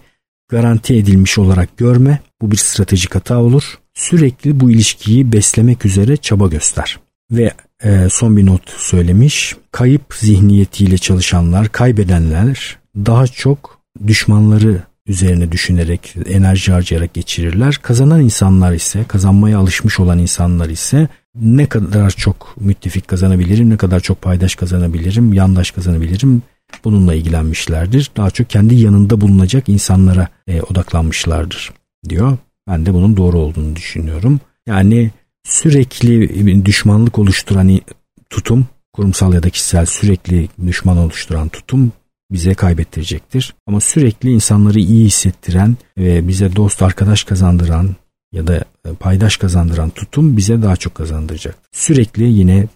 garanti 0.48 0.94
edilmiş 0.94 1.38
olarak 1.38 1.76
görme. 1.76 2.20
Bu 2.42 2.50
bir 2.50 2.56
stratejik 2.56 3.14
hata 3.14 3.38
olur. 3.38 3.78
Sürekli 3.94 4.60
bu 4.60 4.70
ilişkiyi 4.70 5.32
beslemek 5.32 5.86
üzere 5.86 6.16
çaba 6.16 6.48
göster. 6.48 6.98
Ve 7.30 7.52
e, 7.84 8.08
son 8.10 8.36
bir 8.36 8.46
not 8.46 8.70
söylemiş. 8.70 9.56
Kayıp 9.72 10.14
zihniyetiyle 10.14 10.98
çalışanlar, 10.98 11.68
kaybedenler 11.68 12.78
daha 12.96 13.26
çok 13.26 13.80
düşmanları 14.06 14.82
üzerine 15.06 15.52
düşünerek, 15.52 16.16
enerji 16.26 16.72
harcayarak 16.72 17.14
geçirirler. 17.14 17.78
Kazanan 17.82 18.20
insanlar 18.20 18.72
ise, 18.72 19.04
kazanmaya 19.08 19.58
alışmış 19.58 20.00
olan 20.00 20.18
insanlar 20.18 20.68
ise 20.68 21.08
ne 21.34 21.66
kadar 21.66 22.10
çok 22.10 22.54
müttefik 22.60 23.08
kazanabilirim, 23.08 23.70
ne 23.70 23.76
kadar 23.76 24.00
çok 24.00 24.22
paydaş 24.22 24.54
kazanabilirim, 24.54 25.32
yandaş 25.32 25.70
kazanabilirim 25.70 26.42
bununla 26.84 27.14
ilgilenmişlerdir. 27.14 28.10
Daha 28.16 28.30
çok 28.30 28.50
kendi 28.50 28.74
yanında 28.74 29.20
bulunacak 29.20 29.68
insanlara 29.68 30.28
e, 30.48 30.62
odaklanmışlardır 30.62 31.72
diyor. 32.08 32.38
Ben 32.68 32.86
de 32.86 32.94
bunun 32.94 33.16
doğru 33.16 33.38
olduğunu 33.38 33.76
düşünüyorum. 33.76 34.40
Yani 34.66 35.10
sürekli 35.44 36.64
düşmanlık 36.64 37.18
oluşturan 37.18 37.80
tutum, 38.30 38.66
kurumsal 38.92 39.34
ya 39.34 39.42
da 39.42 39.50
kişisel 39.50 39.86
sürekli 39.86 40.48
düşman 40.66 40.96
oluşturan 40.96 41.48
tutum 41.48 41.92
bize 42.30 42.54
kaybettirecektir. 42.54 43.54
Ama 43.66 43.80
sürekli 43.80 44.30
insanları 44.30 44.78
iyi 44.78 45.06
hissettiren 45.06 45.76
ve 45.98 46.28
bize 46.28 46.56
dost 46.56 46.82
arkadaş 46.82 47.24
kazandıran 47.24 47.96
ya 48.34 48.46
da 48.46 48.64
e, 48.84 48.94
paydaş 49.00 49.36
kazandıran 49.36 49.90
tutum 49.90 50.36
bize 50.36 50.62
daha 50.62 50.76
çok 50.76 50.94
kazandıracak. 50.94 51.56
Sürekli 51.72 52.24
yine 52.24 52.66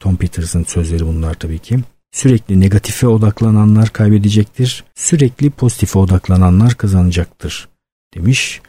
Tom 0.00 0.16
Peters'ın 0.16 0.64
sözleri 0.64 1.06
bunlar 1.06 1.34
tabii 1.34 1.58
ki. 1.58 1.78
Sürekli 2.12 2.60
negatife 2.60 3.06
odaklananlar 3.06 3.88
kaybedecektir. 3.88 4.84
Sürekli 4.94 5.50
pozitife 5.50 5.98
odaklananlar 5.98 6.74
kazanacaktır 6.74 7.68
demiş. 8.14 8.60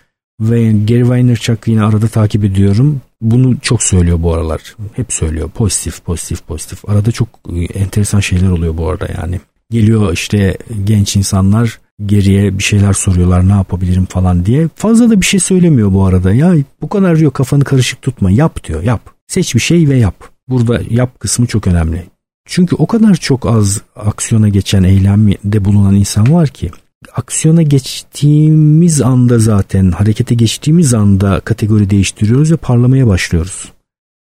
Ve 0.41 0.71
Gary 0.71 1.09
Vaynerchuk 1.09 1.67
yine 1.67 1.83
arada 1.83 2.07
takip 2.07 2.43
ediyorum. 2.43 3.01
Bunu 3.21 3.59
çok 3.61 3.83
söylüyor 3.83 4.17
bu 4.21 4.33
aralar. 4.33 4.75
Hep 4.93 5.13
söylüyor. 5.13 5.49
Pozitif, 5.49 6.03
pozitif, 6.03 6.47
pozitif. 6.47 6.89
Arada 6.89 7.11
çok 7.11 7.29
e, 7.53 7.79
enteresan 7.79 8.19
şeyler 8.19 8.49
oluyor 8.49 8.77
bu 8.77 8.89
arada 8.89 9.07
yani. 9.21 9.39
Geliyor 9.69 10.13
işte 10.13 10.57
genç 10.83 11.15
insanlar 11.15 11.79
geriye 12.05 12.57
bir 12.57 12.63
şeyler 12.63 12.93
soruyorlar 12.93 13.47
ne 13.47 13.51
yapabilirim 13.51 14.05
falan 14.05 14.45
diye. 14.45 14.67
Fazla 14.75 15.09
da 15.09 15.21
bir 15.21 15.25
şey 15.25 15.39
söylemiyor 15.39 15.93
bu 15.93 16.05
arada. 16.05 16.33
Ya 16.33 16.55
bu 16.81 16.89
kadar 16.89 17.19
diyor 17.19 17.31
kafanı 17.31 17.63
karışık 17.63 18.01
tutma 18.01 18.31
yap 18.31 18.63
diyor 18.63 18.83
yap. 18.83 19.01
Seç 19.27 19.55
bir 19.55 19.59
şey 19.59 19.89
ve 19.89 19.97
yap. 19.97 20.15
Burada 20.49 20.81
yap 20.89 21.19
kısmı 21.19 21.45
çok 21.45 21.67
önemli. 21.67 22.03
Çünkü 22.45 22.75
o 22.75 22.87
kadar 22.87 23.15
çok 23.15 23.45
az 23.45 23.81
aksiyona 23.95 24.49
geçen 24.49 24.83
eylemde 24.83 25.65
bulunan 25.65 25.95
insan 25.95 26.33
var 26.33 26.47
ki 26.47 26.71
aksiyona 27.15 27.61
geçtiğimiz 27.61 29.01
anda 29.01 29.39
zaten 29.39 29.91
harekete 29.91 30.35
geçtiğimiz 30.35 30.93
anda 30.93 31.39
kategori 31.39 31.89
değiştiriyoruz 31.89 32.51
ve 32.51 32.57
parlamaya 32.57 33.07
başlıyoruz. 33.07 33.71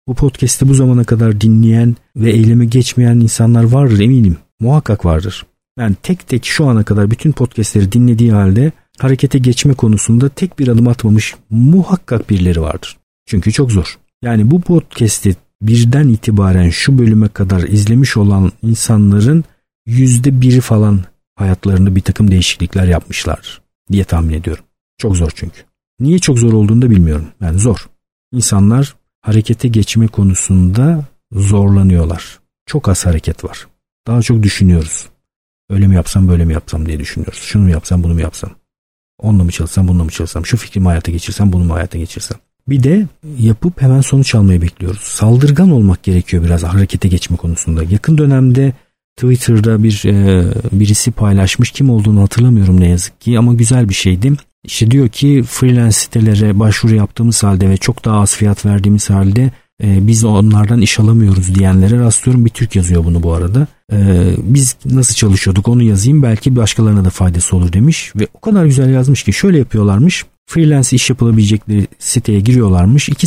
Bu 0.09 0.15
podcast'i 0.15 0.69
bu 0.69 0.75
zamana 0.75 1.05
kadar 1.05 1.41
dinleyen 1.41 1.97
ve 2.17 2.31
eyleme 2.31 2.67
geçmeyen 2.67 3.21
insanlar 3.21 3.65
vardır 3.65 4.01
eminim. 4.01 4.37
Muhakkak 4.61 5.05
vardır. 5.05 5.47
Yani 5.79 5.97
tek 6.03 6.29
tek 6.29 6.45
şu 6.45 6.67
ana 6.67 6.85
kadar 6.85 7.11
bütün 7.11 7.33
podcastleri 7.33 7.93
dinlediği 7.93 8.33
halde 8.33 8.73
harekete 8.99 9.39
geçme 9.39 9.75
konusunda 9.75 10.29
tek 10.29 10.59
bir 10.59 10.69
adım 10.69 10.89
atmamış 10.89 11.35
muhakkak 11.51 12.31
birileri 12.31 12.61
vardır. 12.61 12.97
Çünkü 13.27 13.53
çok 13.53 13.73
zor. 13.73 13.99
Yani 14.23 14.51
bu 14.51 14.61
podcast'i 14.61 15.37
birden 15.63 16.09
itibaren 16.09 16.71
şu 16.71 16.99
bölüme 16.99 17.29
kadar 17.29 17.63
izlemiş 17.63 18.17
olan 18.17 18.53
insanların 18.63 19.45
yüzde 19.87 20.41
biri 20.41 20.61
falan 20.61 21.05
hayatlarında 21.37 21.97
bir 21.97 22.01
takım 22.01 22.31
değişiklikler 22.31 22.87
yapmışlar 22.87 23.63
diye 23.93 24.05
tahmin 24.05 24.35
ediyorum. 24.35 24.65
Çok 24.99 25.17
zor 25.17 25.31
çünkü. 25.35 25.61
Niye 26.01 26.19
çok 26.19 26.39
zor 26.39 26.53
olduğunu 26.53 26.83
da 26.83 26.91
bilmiyorum. 26.91 27.27
Yani 27.41 27.59
zor. 27.59 27.89
İnsanlar 28.33 28.95
harekete 29.23 29.69
geçme 29.69 30.07
konusunda 30.07 31.05
zorlanıyorlar. 31.33 32.41
Çok 32.67 32.89
az 32.89 33.07
hareket 33.07 33.45
var. 33.45 33.67
Daha 34.07 34.23
çok 34.23 34.43
düşünüyoruz. 34.43 35.09
Öyle 35.71 35.87
mi 35.87 35.95
yapsam 35.95 36.29
böyle 36.29 36.45
mi 36.45 36.53
yapsam 36.53 36.87
diye 36.87 37.01
düşünüyoruz. 37.01 37.39
Şunu 37.39 37.63
mu 37.63 37.71
yapsam 37.71 38.03
bunu 38.03 38.15
mu 38.15 38.21
yapsam. 38.21 38.51
Onunla 39.19 39.45
mı 39.45 39.51
çalışsam 39.51 39.89
bununla 39.89 40.05
mı 40.05 40.11
çalışsam. 40.11 40.47
Şu 40.47 40.57
fikrimi 40.57 40.87
hayata 40.87 41.13
geçirsem 41.13 41.53
bunu 41.53 41.65
mu 41.65 41.75
hayata 41.75 41.99
geçirsem. 41.99 42.39
Bir 42.69 42.83
de 42.83 43.07
yapıp 43.39 43.83
hemen 43.83 44.01
sonuç 44.01 44.35
almayı 44.35 44.63
bekliyoruz. 44.63 45.01
Saldırgan 45.01 45.71
olmak 45.71 46.03
gerekiyor 46.03 46.45
biraz 46.45 46.63
harekete 46.63 47.09
geçme 47.09 47.37
konusunda. 47.37 47.85
Yakın 47.85 48.19
dönemde 48.19 48.73
Twitter'da 49.17 49.83
bir 49.83 50.03
e, 50.05 50.47
birisi 50.73 51.11
paylaşmış 51.11 51.71
kim 51.71 51.91
olduğunu 51.91 52.23
hatırlamıyorum 52.23 52.81
ne 52.81 52.89
yazık 52.89 53.21
ki 53.21 53.39
ama 53.39 53.55
güzel 53.55 53.89
bir 53.89 53.95
şeydi. 53.95 54.33
İşte 54.65 54.91
diyor 54.91 55.09
ki 55.09 55.43
freelance 55.47 55.93
sitelere 55.93 56.59
başvuru 56.59 56.95
yaptığımız 56.95 57.43
halde 57.43 57.71
ve 57.71 57.77
çok 57.77 58.05
daha 58.05 58.21
az 58.21 58.37
fiyat 58.37 58.67
verdiğimiz 58.67 59.11
halde 59.11 59.51
e, 59.83 60.07
biz 60.07 60.25
onlardan 60.25 60.81
iş 60.81 61.01
alamıyoruz 61.01 61.55
diyenlere 61.55 61.99
rastlıyorum. 61.99 62.45
Bir 62.45 62.51
Türk 62.51 62.77
yazıyor 62.77 63.05
bunu 63.05 63.23
bu 63.23 63.33
arada. 63.33 63.67
E, 63.93 64.29
biz 64.39 64.77
nasıl 64.85 65.15
çalışıyorduk 65.15 65.69
onu 65.69 65.83
yazayım 65.83 66.23
belki 66.23 66.57
başkalarına 66.57 67.05
da 67.05 67.11
faydası 67.11 67.57
olur 67.57 67.73
demiş. 67.73 68.13
Ve 68.17 68.27
o 68.35 68.41
kadar 68.41 68.65
güzel 68.65 68.91
yazmış 68.91 69.23
ki 69.23 69.33
şöyle 69.33 69.59
yapıyorlarmış. 69.59 70.25
Freelance 70.47 70.97
iş 70.97 71.11
yapılabilecekleri 71.11 71.87
siteye 71.99 72.41
giriyorlarmış. 72.41 73.09
İki, 73.09 73.27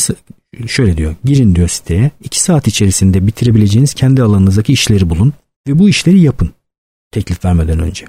şöyle 0.67 0.97
diyor 0.97 1.15
girin 1.23 1.55
diyor 1.55 1.67
siteye. 1.67 2.11
iki 2.23 2.39
saat 2.39 2.67
içerisinde 2.67 3.27
bitirebileceğiniz 3.27 3.93
kendi 3.93 4.23
alanınızdaki 4.23 4.73
işleri 4.73 5.09
bulun. 5.09 5.33
Ve 5.67 5.79
bu 5.79 5.89
işleri 5.89 6.19
yapın 6.19 6.49
teklif 7.11 7.45
vermeden 7.45 7.79
önce. 7.79 8.05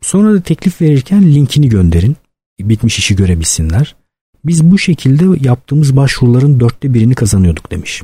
Sonra 0.00 0.34
da 0.34 0.40
teklif 0.40 0.80
verirken 0.80 1.22
linkini 1.22 1.68
gönderin. 1.68 2.16
Bitmiş 2.60 2.98
işi 2.98 3.16
görebilsinler. 3.16 3.96
Biz 4.44 4.70
bu 4.70 4.78
şekilde 4.78 5.48
yaptığımız 5.48 5.96
başvuruların 5.96 6.60
dörtte 6.60 6.94
birini 6.94 7.14
kazanıyorduk 7.14 7.70
demiş. 7.70 8.02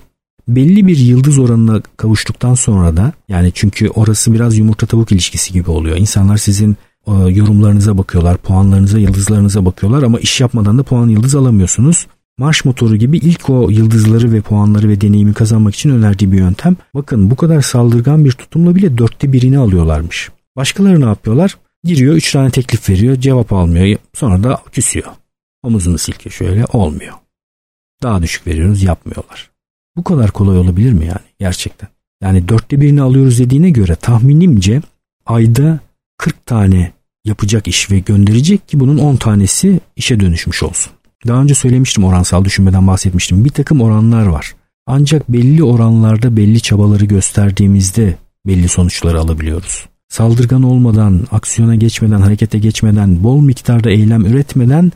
Belli 0.49 0.87
bir 0.87 0.97
yıldız 0.97 1.39
oranına 1.39 1.83
kavuştuktan 1.97 2.55
sonra 2.55 2.97
da 2.97 3.13
yani 3.29 3.51
çünkü 3.55 3.89
orası 3.89 4.35
biraz 4.35 4.59
yumurta 4.59 4.87
tavuk 4.87 5.13
ilişkisi 5.13 5.53
gibi 5.53 5.71
oluyor. 5.71 5.97
İnsanlar 5.97 6.37
sizin 6.37 6.77
e, 7.07 7.13
yorumlarınıza 7.13 7.99
bakıyorlar, 7.99 8.37
puanlarınıza, 8.37 8.99
yıldızlarınıza 8.99 9.65
bakıyorlar 9.65 10.03
ama 10.03 10.21
iş 10.21 10.41
yapmadan 10.41 10.79
da 10.79 10.83
puan 10.83 11.09
yıldız 11.09 11.35
alamıyorsunuz. 11.35 12.07
Marş 12.39 12.65
motoru 12.65 12.97
gibi 12.97 13.19
ilk 13.19 13.51
o 13.51 13.71
yıldızları 13.71 14.33
ve 14.33 14.41
puanları 14.41 14.89
ve 14.89 15.01
deneyimi 15.01 15.35
kazanmak 15.35 15.75
için 15.75 15.91
önerdiği 15.91 16.33
bir 16.33 16.39
yöntem. 16.39 16.77
Bakın 16.95 17.31
bu 17.31 17.37
kadar 17.37 17.61
saldırgan 17.61 18.25
bir 18.25 18.33
tutumla 18.33 18.75
bile 18.75 18.99
dörtte 18.99 19.33
birini 19.33 19.59
alıyorlarmış. 19.59 20.31
Başkaları 20.57 21.01
ne 21.01 21.05
yapıyorlar? 21.05 21.57
Giriyor 21.85 22.15
üç 22.15 22.33
tane 22.33 22.51
teklif 22.51 22.91
veriyor 22.91 23.17
cevap 23.17 23.53
almıyor 23.53 23.99
sonra 24.15 24.43
da 24.43 24.63
küsüyor. 24.73 25.07
Omuzunu 25.67 25.99
silke 25.99 26.31
şöyle 26.31 26.65
olmuyor. 26.65 27.15
Daha 28.03 28.23
düşük 28.23 28.47
veriyoruz 28.47 28.83
yapmıyorlar. 28.83 29.51
Bu 29.97 30.05
kadar 30.05 30.31
kolay 30.31 30.59
olabilir 30.59 30.93
mi 30.93 31.07
yani 31.07 31.27
gerçekten? 31.39 31.89
Yani 32.23 32.49
dörtte 32.49 32.81
birini 32.81 33.03
alıyoruz 33.03 33.39
dediğine 33.39 33.71
göre 33.71 33.95
tahminimce 33.95 34.83
ayda 35.27 35.81
40 36.19 36.47
tane 36.47 36.93
yapacak 37.25 37.69
iş 37.69 37.91
ve 37.91 37.99
gönderecek 37.99 38.69
ki 38.69 38.81
bunun 38.81 38.99
10 38.99 39.17
tanesi 39.17 39.81
işe 39.97 40.21
dönüşmüş 40.21 40.63
olsun. 40.63 40.93
Daha 41.27 41.43
önce 41.43 41.55
söylemiştim 41.55 42.05
oransal 42.05 42.45
düşünmeden 42.45 42.87
bahsetmiştim. 42.87 43.45
Bir 43.45 43.51
takım 43.51 43.81
oranlar 43.81 44.27
var. 44.27 44.55
Ancak 44.87 45.29
belli 45.29 45.65
oranlarda 45.65 46.37
belli 46.37 46.61
çabaları 46.61 47.05
gösterdiğimizde 47.05 48.17
belli 48.47 48.69
sonuçları 48.69 49.21
alabiliyoruz. 49.21 49.87
Saldırgan 50.09 50.63
olmadan, 50.63 51.27
aksiyona 51.31 51.75
geçmeden, 51.75 52.21
harekete 52.21 52.59
geçmeden, 52.59 53.25
bol 53.25 53.41
miktarda 53.41 53.91
eylem 53.91 54.27
üretmeden 54.27 54.93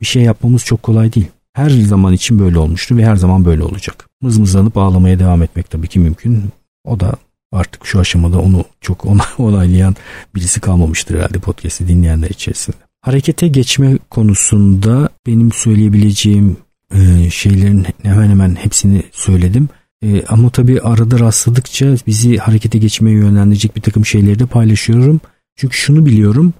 bir 0.00 0.06
şey 0.06 0.22
yapmamız 0.22 0.64
çok 0.64 0.82
kolay 0.82 1.12
değil. 1.12 1.26
Her 1.52 1.70
zaman 1.70 2.12
için 2.12 2.38
böyle 2.38 2.58
olmuştu 2.58 2.96
ve 2.96 3.06
her 3.06 3.16
zaman 3.16 3.44
böyle 3.44 3.62
olacak. 3.62 4.08
Mızmızlanıp 4.22 4.76
ağlamaya 4.76 5.18
devam 5.18 5.42
etmek 5.42 5.70
tabii 5.70 5.88
ki 5.88 5.98
mümkün. 5.98 6.42
O 6.84 7.00
da 7.00 7.12
artık 7.52 7.86
şu 7.86 8.00
aşamada 8.00 8.38
onu 8.38 8.64
çok 8.80 9.06
onaylayan 9.38 9.96
birisi 10.34 10.60
kalmamıştır 10.60 11.14
herhalde 11.14 11.38
podcast'i 11.38 11.88
dinleyenler 11.88 12.30
içerisinde. 12.30 12.76
Harekete 13.00 13.48
geçme 13.48 13.98
konusunda 14.10 15.08
benim 15.26 15.52
söyleyebileceğim 15.52 16.56
e, 16.94 17.30
şeylerin 17.30 17.86
hemen 18.02 18.28
hemen 18.28 18.54
hepsini 18.54 19.02
söyledim. 19.12 19.68
E, 20.02 20.24
ama 20.26 20.50
tabii 20.50 20.80
arada 20.80 21.18
rastladıkça 21.18 21.94
bizi 22.06 22.36
harekete 22.36 22.78
geçmeye 22.78 23.16
yönlendirecek 23.16 23.76
bir 23.76 23.80
takım 23.80 24.06
şeyleri 24.06 24.38
de 24.38 24.46
paylaşıyorum. 24.46 25.20
Çünkü 25.56 25.76
şunu 25.76 26.06
biliyorum 26.06 26.52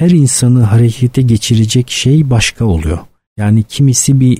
her 0.00 0.10
insanı 0.10 0.62
harekete 0.62 1.22
geçirecek 1.22 1.90
şey 1.90 2.30
başka 2.30 2.64
oluyor. 2.64 2.98
Yani 3.36 3.62
kimisi 3.62 4.20
bir 4.20 4.38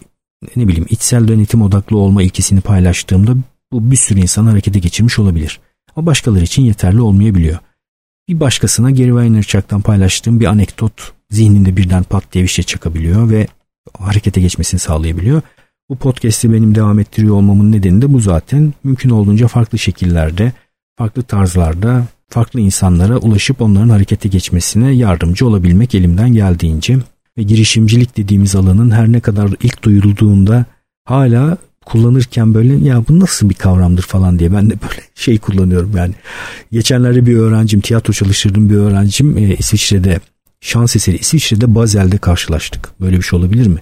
ne 0.57 0.69
bileyim 0.69 0.87
içsel 0.91 1.29
denetim 1.29 1.63
odaklı 1.63 1.99
olma 1.99 2.23
ilkesini 2.23 2.61
paylaştığımda 2.61 3.35
bu 3.73 3.91
bir 3.91 3.97
sürü 3.97 4.21
insanı 4.21 4.51
harekete 4.51 4.79
geçirmiş 4.79 5.19
olabilir. 5.19 5.61
Ama 5.97 6.07
başkaları 6.07 6.45
için 6.45 6.63
yeterli 6.63 7.01
olmayabiliyor. 7.01 7.59
Bir 8.29 8.41
başkasına 8.41 8.91
Gary 8.91 9.15
Vaynerchuk'tan 9.15 9.81
paylaştığım 9.81 10.41
bir 10.41 10.47
anekdot 10.47 11.13
zihninde 11.31 11.77
birden 11.77 12.03
pat 12.03 12.33
diye 12.33 12.45
bir 12.45 12.49
şey 12.49 12.65
çakabiliyor 12.65 13.31
ve 13.31 13.47
harekete 13.99 14.41
geçmesini 14.41 14.81
sağlayabiliyor. 14.81 15.43
Bu 15.89 15.97
podcast'i 15.97 16.53
benim 16.53 16.75
devam 16.75 16.99
ettiriyor 16.99 17.35
olmamın 17.35 17.73
nedeni 17.73 18.03
de 18.03 18.13
bu 18.13 18.21
zaten. 18.21 18.75
Mümkün 18.85 19.11
olduğunca 19.11 19.49
farklı 19.49 19.79
şekillerde, 19.79 20.53
farklı 20.99 21.23
tarzlarda, 21.23 22.07
farklı 22.31 22.61
insanlara 22.61 23.19
ulaşıp 23.19 23.61
onların 23.61 23.89
harekete 23.89 24.29
geçmesine 24.29 24.93
yardımcı 24.93 25.47
olabilmek 25.47 25.95
elimden 25.95 26.33
geldiğince 26.33 26.99
ve 27.39 27.43
girişimcilik 27.43 28.17
dediğimiz 28.17 28.57
alanın 28.57 28.91
her 28.91 29.13
ne 29.13 29.21
kadar 29.21 29.51
ilk 29.63 29.83
duyulduğunda 29.83 30.65
hala 31.05 31.57
kullanırken 31.87 32.55
böyle 32.55 32.89
ya 32.89 33.05
bu 33.09 33.21
nasıl 33.21 33.51
bir 33.51 33.55
kavramdır 33.55 34.03
falan 34.03 34.39
diye 34.39 34.53
ben 34.53 34.71
de 34.71 34.75
böyle 34.83 35.03
şey 35.15 35.39
kullanıyorum 35.39 35.97
yani. 35.97 36.15
Geçenlerde 36.73 37.27
bir 37.27 37.37
öğrencim 37.37 37.81
tiyatro 37.81 38.13
çalıştırdığım 38.13 38.71
bir 38.71 38.75
öğrencim 38.75 39.39
e, 39.39 39.57
İsviçre'de 39.57 40.21
şans 40.61 40.97
eseri 40.97 41.17
İsviçre'de 41.17 41.75
Bazel'de 41.75 42.19
karşılaştık. 42.19 42.91
Böyle 43.01 43.17
bir 43.17 43.23
şey 43.23 43.39
olabilir 43.39 43.67
mi? 43.67 43.81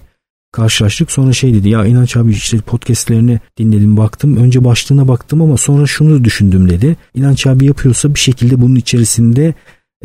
Karşılaştık 0.51 1.11
sonra 1.11 1.33
şey 1.33 1.53
dedi 1.53 1.69
ya 1.69 1.85
İnanç 1.85 2.17
abi 2.17 2.31
işte 2.31 2.57
podcastlerini 2.57 3.39
dinledim 3.57 3.97
baktım. 3.97 4.37
Önce 4.37 4.63
başlığına 4.63 5.07
baktım 5.07 5.41
ama 5.41 5.57
sonra 5.57 5.87
şunu 5.87 6.23
düşündüm 6.23 6.69
dedi. 6.69 6.95
İnanç 7.15 7.47
abi 7.47 7.65
yapıyorsa 7.65 8.15
bir 8.15 8.19
şekilde 8.19 8.61
bunun 8.61 8.75
içerisinde 8.75 9.53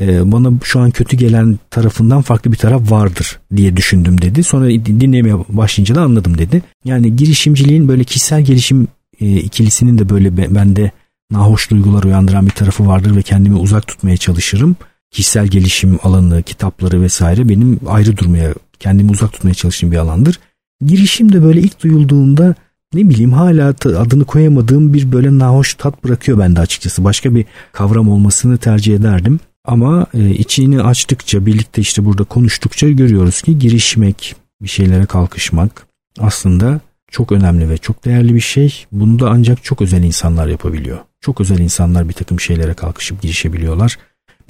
e, 0.00 0.32
bana 0.32 0.52
şu 0.64 0.80
an 0.80 0.90
kötü 0.90 1.16
gelen 1.16 1.58
tarafından 1.70 2.22
farklı 2.22 2.52
bir 2.52 2.56
taraf 2.56 2.90
vardır 2.90 3.38
diye 3.56 3.76
düşündüm 3.76 4.20
dedi. 4.20 4.42
Sonra 4.42 4.68
dinlemeye 4.70 5.34
başlayınca 5.48 5.94
da 5.94 6.02
anladım 6.02 6.38
dedi. 6.38 6.62
Yani 6.84 7.16
girişimciliğin 7.16 7.88
böyle 7.88 8.04
kişisel 8.04 8.42
gelişim 8.42 8.88
e, 9.20 9.36
ikilisinin 9.36 9.98
de 9.98 10.08
böyle 10.08 10.54
bende 10.54 10.90
nahoş 11.30 11.70
duygular 11.70 12.02
uyandıran 12.04 12.46
bir 12.46 12.50
tarafı 12.50 12.86
vardır 12.86 13.16
ve 13.16 13.22
kendimi 13.22 13.56
uzak 13.56 13.86
tutmaya 13.86 14.16
çalışırım. 14.16 14.76
Kişisel 15.10 15.46
gelişim 15.46 15.98
alanı, 16.02 16.42
kitapları 16.42 17.02
vesaire 17.02 17.48
benim 17.48 17.80
ayrı 17.86 18.16
durmaya, 18.16 18.54
kendimi 18.80 19.10
uzak 19.10 19.32
tutmaya 19.32 19.54
çalıştığım 19.54 19.92
bir 19.92 19.96
alandır. 19.96 20.40
Girişim 20.84 21.32
de 21.32 21.42
böyle 21.42 21.60
ilk 21.60 21.82
duyulduğunda 21.82 22.54
ne 22.94 23.08
bileyim 23.08 23.32
hala 23.32 23.68
adını 23.84 24.24
koyamadığım 24.24 24.94
bir 24.94 25.12
böyle 25.12 25.38
nahoş 25.38 25.74
tat 25.74 26.04
bırakıyor 26.04 26.38
bende 26.38 26.60
açıkçası. 26.60 27.04
Başka 27.04 27.34
bir 27.34 27.44
kavram 27.72 28.08
olmasını 28.08 28.58
tercih 28.58 28.94
ederdim. 28.94 29.40
Ama 29.64 30.06
e, 30.14 30.30
içini 30.30 30.82
açtıkça 30.82 31.46
birlikte 31.46 31.82
işte 31.82 32.04
burada 32.04 32.24
konuştukça 32.24 32.88
görüyoruz 32.88 33.42
ki 33.42 33.58
girişmek, 33.58 34.36
bir 34.62 34.68
şeylere 34.68 35.06
kalkışmak 35.06 35.86
aslında 36.18 36.80
çok 37.10 37.32
önemli 37.32 37.68
ve 37.68 37.78
çok 37.78 38.04
değerli 38.04 38.34
bir 38.34 38.40
şey. 38.40 38.84
Bunu 38.92 39.18
da 39.18 39.30
ancak 39.30 39.64
çok 39.64 39.82
özel 39.82 40.02
insanlar 40.02 40.46
yapabiliyor. 40.46 40.98
Çok 41.20 41.40
özel 41.40 41.58
insanlar 41.58 42.08
bir 42.08 42.14
takım 42.14 42.40
şeylere 42.40 42.74
kalkışıp 42.74 43.22
girişebiliyorlar. 43.22 43.98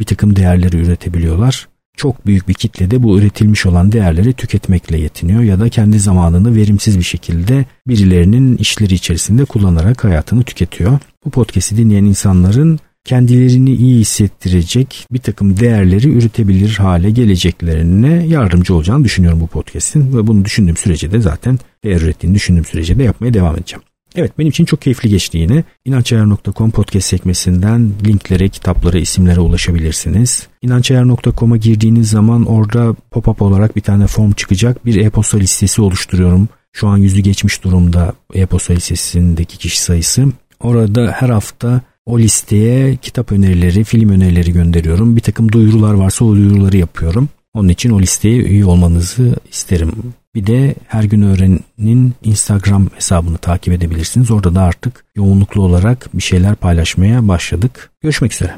Bir 0.01 0.05
takım 0.05 0.37
değerleri 0.37 0.77
üretebiliyorlar. 0.77 1.69
Çok 1.97 2.27
büyük 2.27 2.49
bir 2.49 2.55
kitle 2.55 2.91
de 2.91 3.03
bu 3.03 3.19
üretilmiş 3.19 3.67
olan 3.67 3.93
değerleri 3.93 4.33
tüketmekle 4.33 4.99
yetiniyor 4.99 5.43
ya 5.43 5.61
da 5.61 5.69
kendi 5.69 5.99
zamanını 5.99 6.57
verimsiz 6.57 6.99
bir 6.99 7.05
şekilde 7.05 7.65
birilerinin 7.89 8.57
işleri 8.57 8.95
içerisinde 8.95 9.45
kullanarak 9.45 10.05
hayatını 10.05 10.43
tüketiyor. 10.43 10.99
Bu 11.25 11.31
podcast'i 11.31 11.77
dinleyen 11.77 12.05
insanların 12.05 12.79
kendilerini 13.05 13.73
iyi 13.75 14.01
hissettirecek 14.01 15.07
bir 15.13 15.19
takım 15.19 15.61
değerleri 15.61 16.09
üretebilir 16.09 16.71
hale 16.71 17.11
geleceklerine 17.11 18.27
yardımcı 18.27 18.75
olacağını 18.75 19.05
düşünüyorum 19.05 19.41
bu 19.41 19.47
podcast'in 19.47 20.17
ve 20.17 20.27
bunu 20.27 20.45
düşündüğüm 20.45 20.77
sürece 20.77 21.13
de 21.13 21.21
zaten 21.21 21.59
değer 21.85 22.01
ürettiğini 22.01 22.35
düşündüğüm 22.35 22.65
sürece 22.65 22.99
de 22.99 23.03
yapmaya 23.03 23.35
devam 23.35 23.57
edeceğim. 23.57 23.83
Evet 24.17 24.39
benim 24.39 24.51
için 24.51 24.65
çok 24.65 24.83
keyifli 24.83 25.09
geçti 25.09 25.39
yine. 25.39 25.65
İnançayar.com 25.85 26.71
podcast 26.71 27.07
sekmesinden 27.07 27.91
linklere, 28.07 28.49
kitaplara, 28.49 28.99
isimlere 28.99 29.41
ulaşabilirsiniz. 29.41 30.47
İnançayar.com'a 30.63 31.57
girdiğiniz 31.57 32.11
zaman 32.11 32.47
orada 32.47 32.97
pop-up 33.13 33.43
olarak 33.45 33.77
bir 33.77 33.81
tane 33.81 34.07
form 34.07 34.33
çıkacak. 34.33 34.87
Bir 34.87 35.05
e-posta 35.05 35.39
listesi 35.39 35.83
oluşturuyorum. 35.83 36.49
Şu 36.73 36.89
an 36.89 36.97
yüzü 36.97 37.21
geçmiş 37.21 37.65
durumda 37.65 38.13
e-posta 38.35 38.75
listesindeki 38.75 39.59
kişi 39.59 39.83
sayısı. 39.83 40.27
Orada 40.61 41.13
her 41.17 41.29
hafta 41.29 41.81
o 42.07 42.19
listeye 42.19 42.97
kitap 42.97 43.33
önerileri, 43.33 43.85
film 43.85 44.09
önerileri 44.09 44.53
gönderiyorum. 44.53 45.17
Bir 45.17 45.21
takım 45.21 45.53
duyurular 45.53 45.95
varsa 45.95 46.25
o 46.25 46.33
duyuruları 46.33 46.77
yapıyorum. 46.77 47.29
Onun 47.55 47.69
için 47.69 47.91
o 47.91 48.01
listeye 48.01 48.37
üye 48.37 48.65
olmanızı 48.65 49.37
isterim. 49.53 49.93
Bir 50.35 50.47
de 50.47 50.75
her 50.89 51.05
gün 51.05 51.23
öğrenin 51.23 52.15
Instagram 52.23 52.89
hesabını 52.95 53.39
takip 53.39 53.75
edebilirsiniz. 53.75 54.31
Orada 54.31 54.55
da 54.55 54.63
artık 54.63 55.05
yoğunluklu 55.17 55.63
olarak 55.63 56.09
bir 56.15 56.23
şeyler 56.23 56.55
paylaşmaya 56.55 57.29
başladık. 57.29 57.91
Görüşmek 58.03 58.33
üzere. 58.33 58.55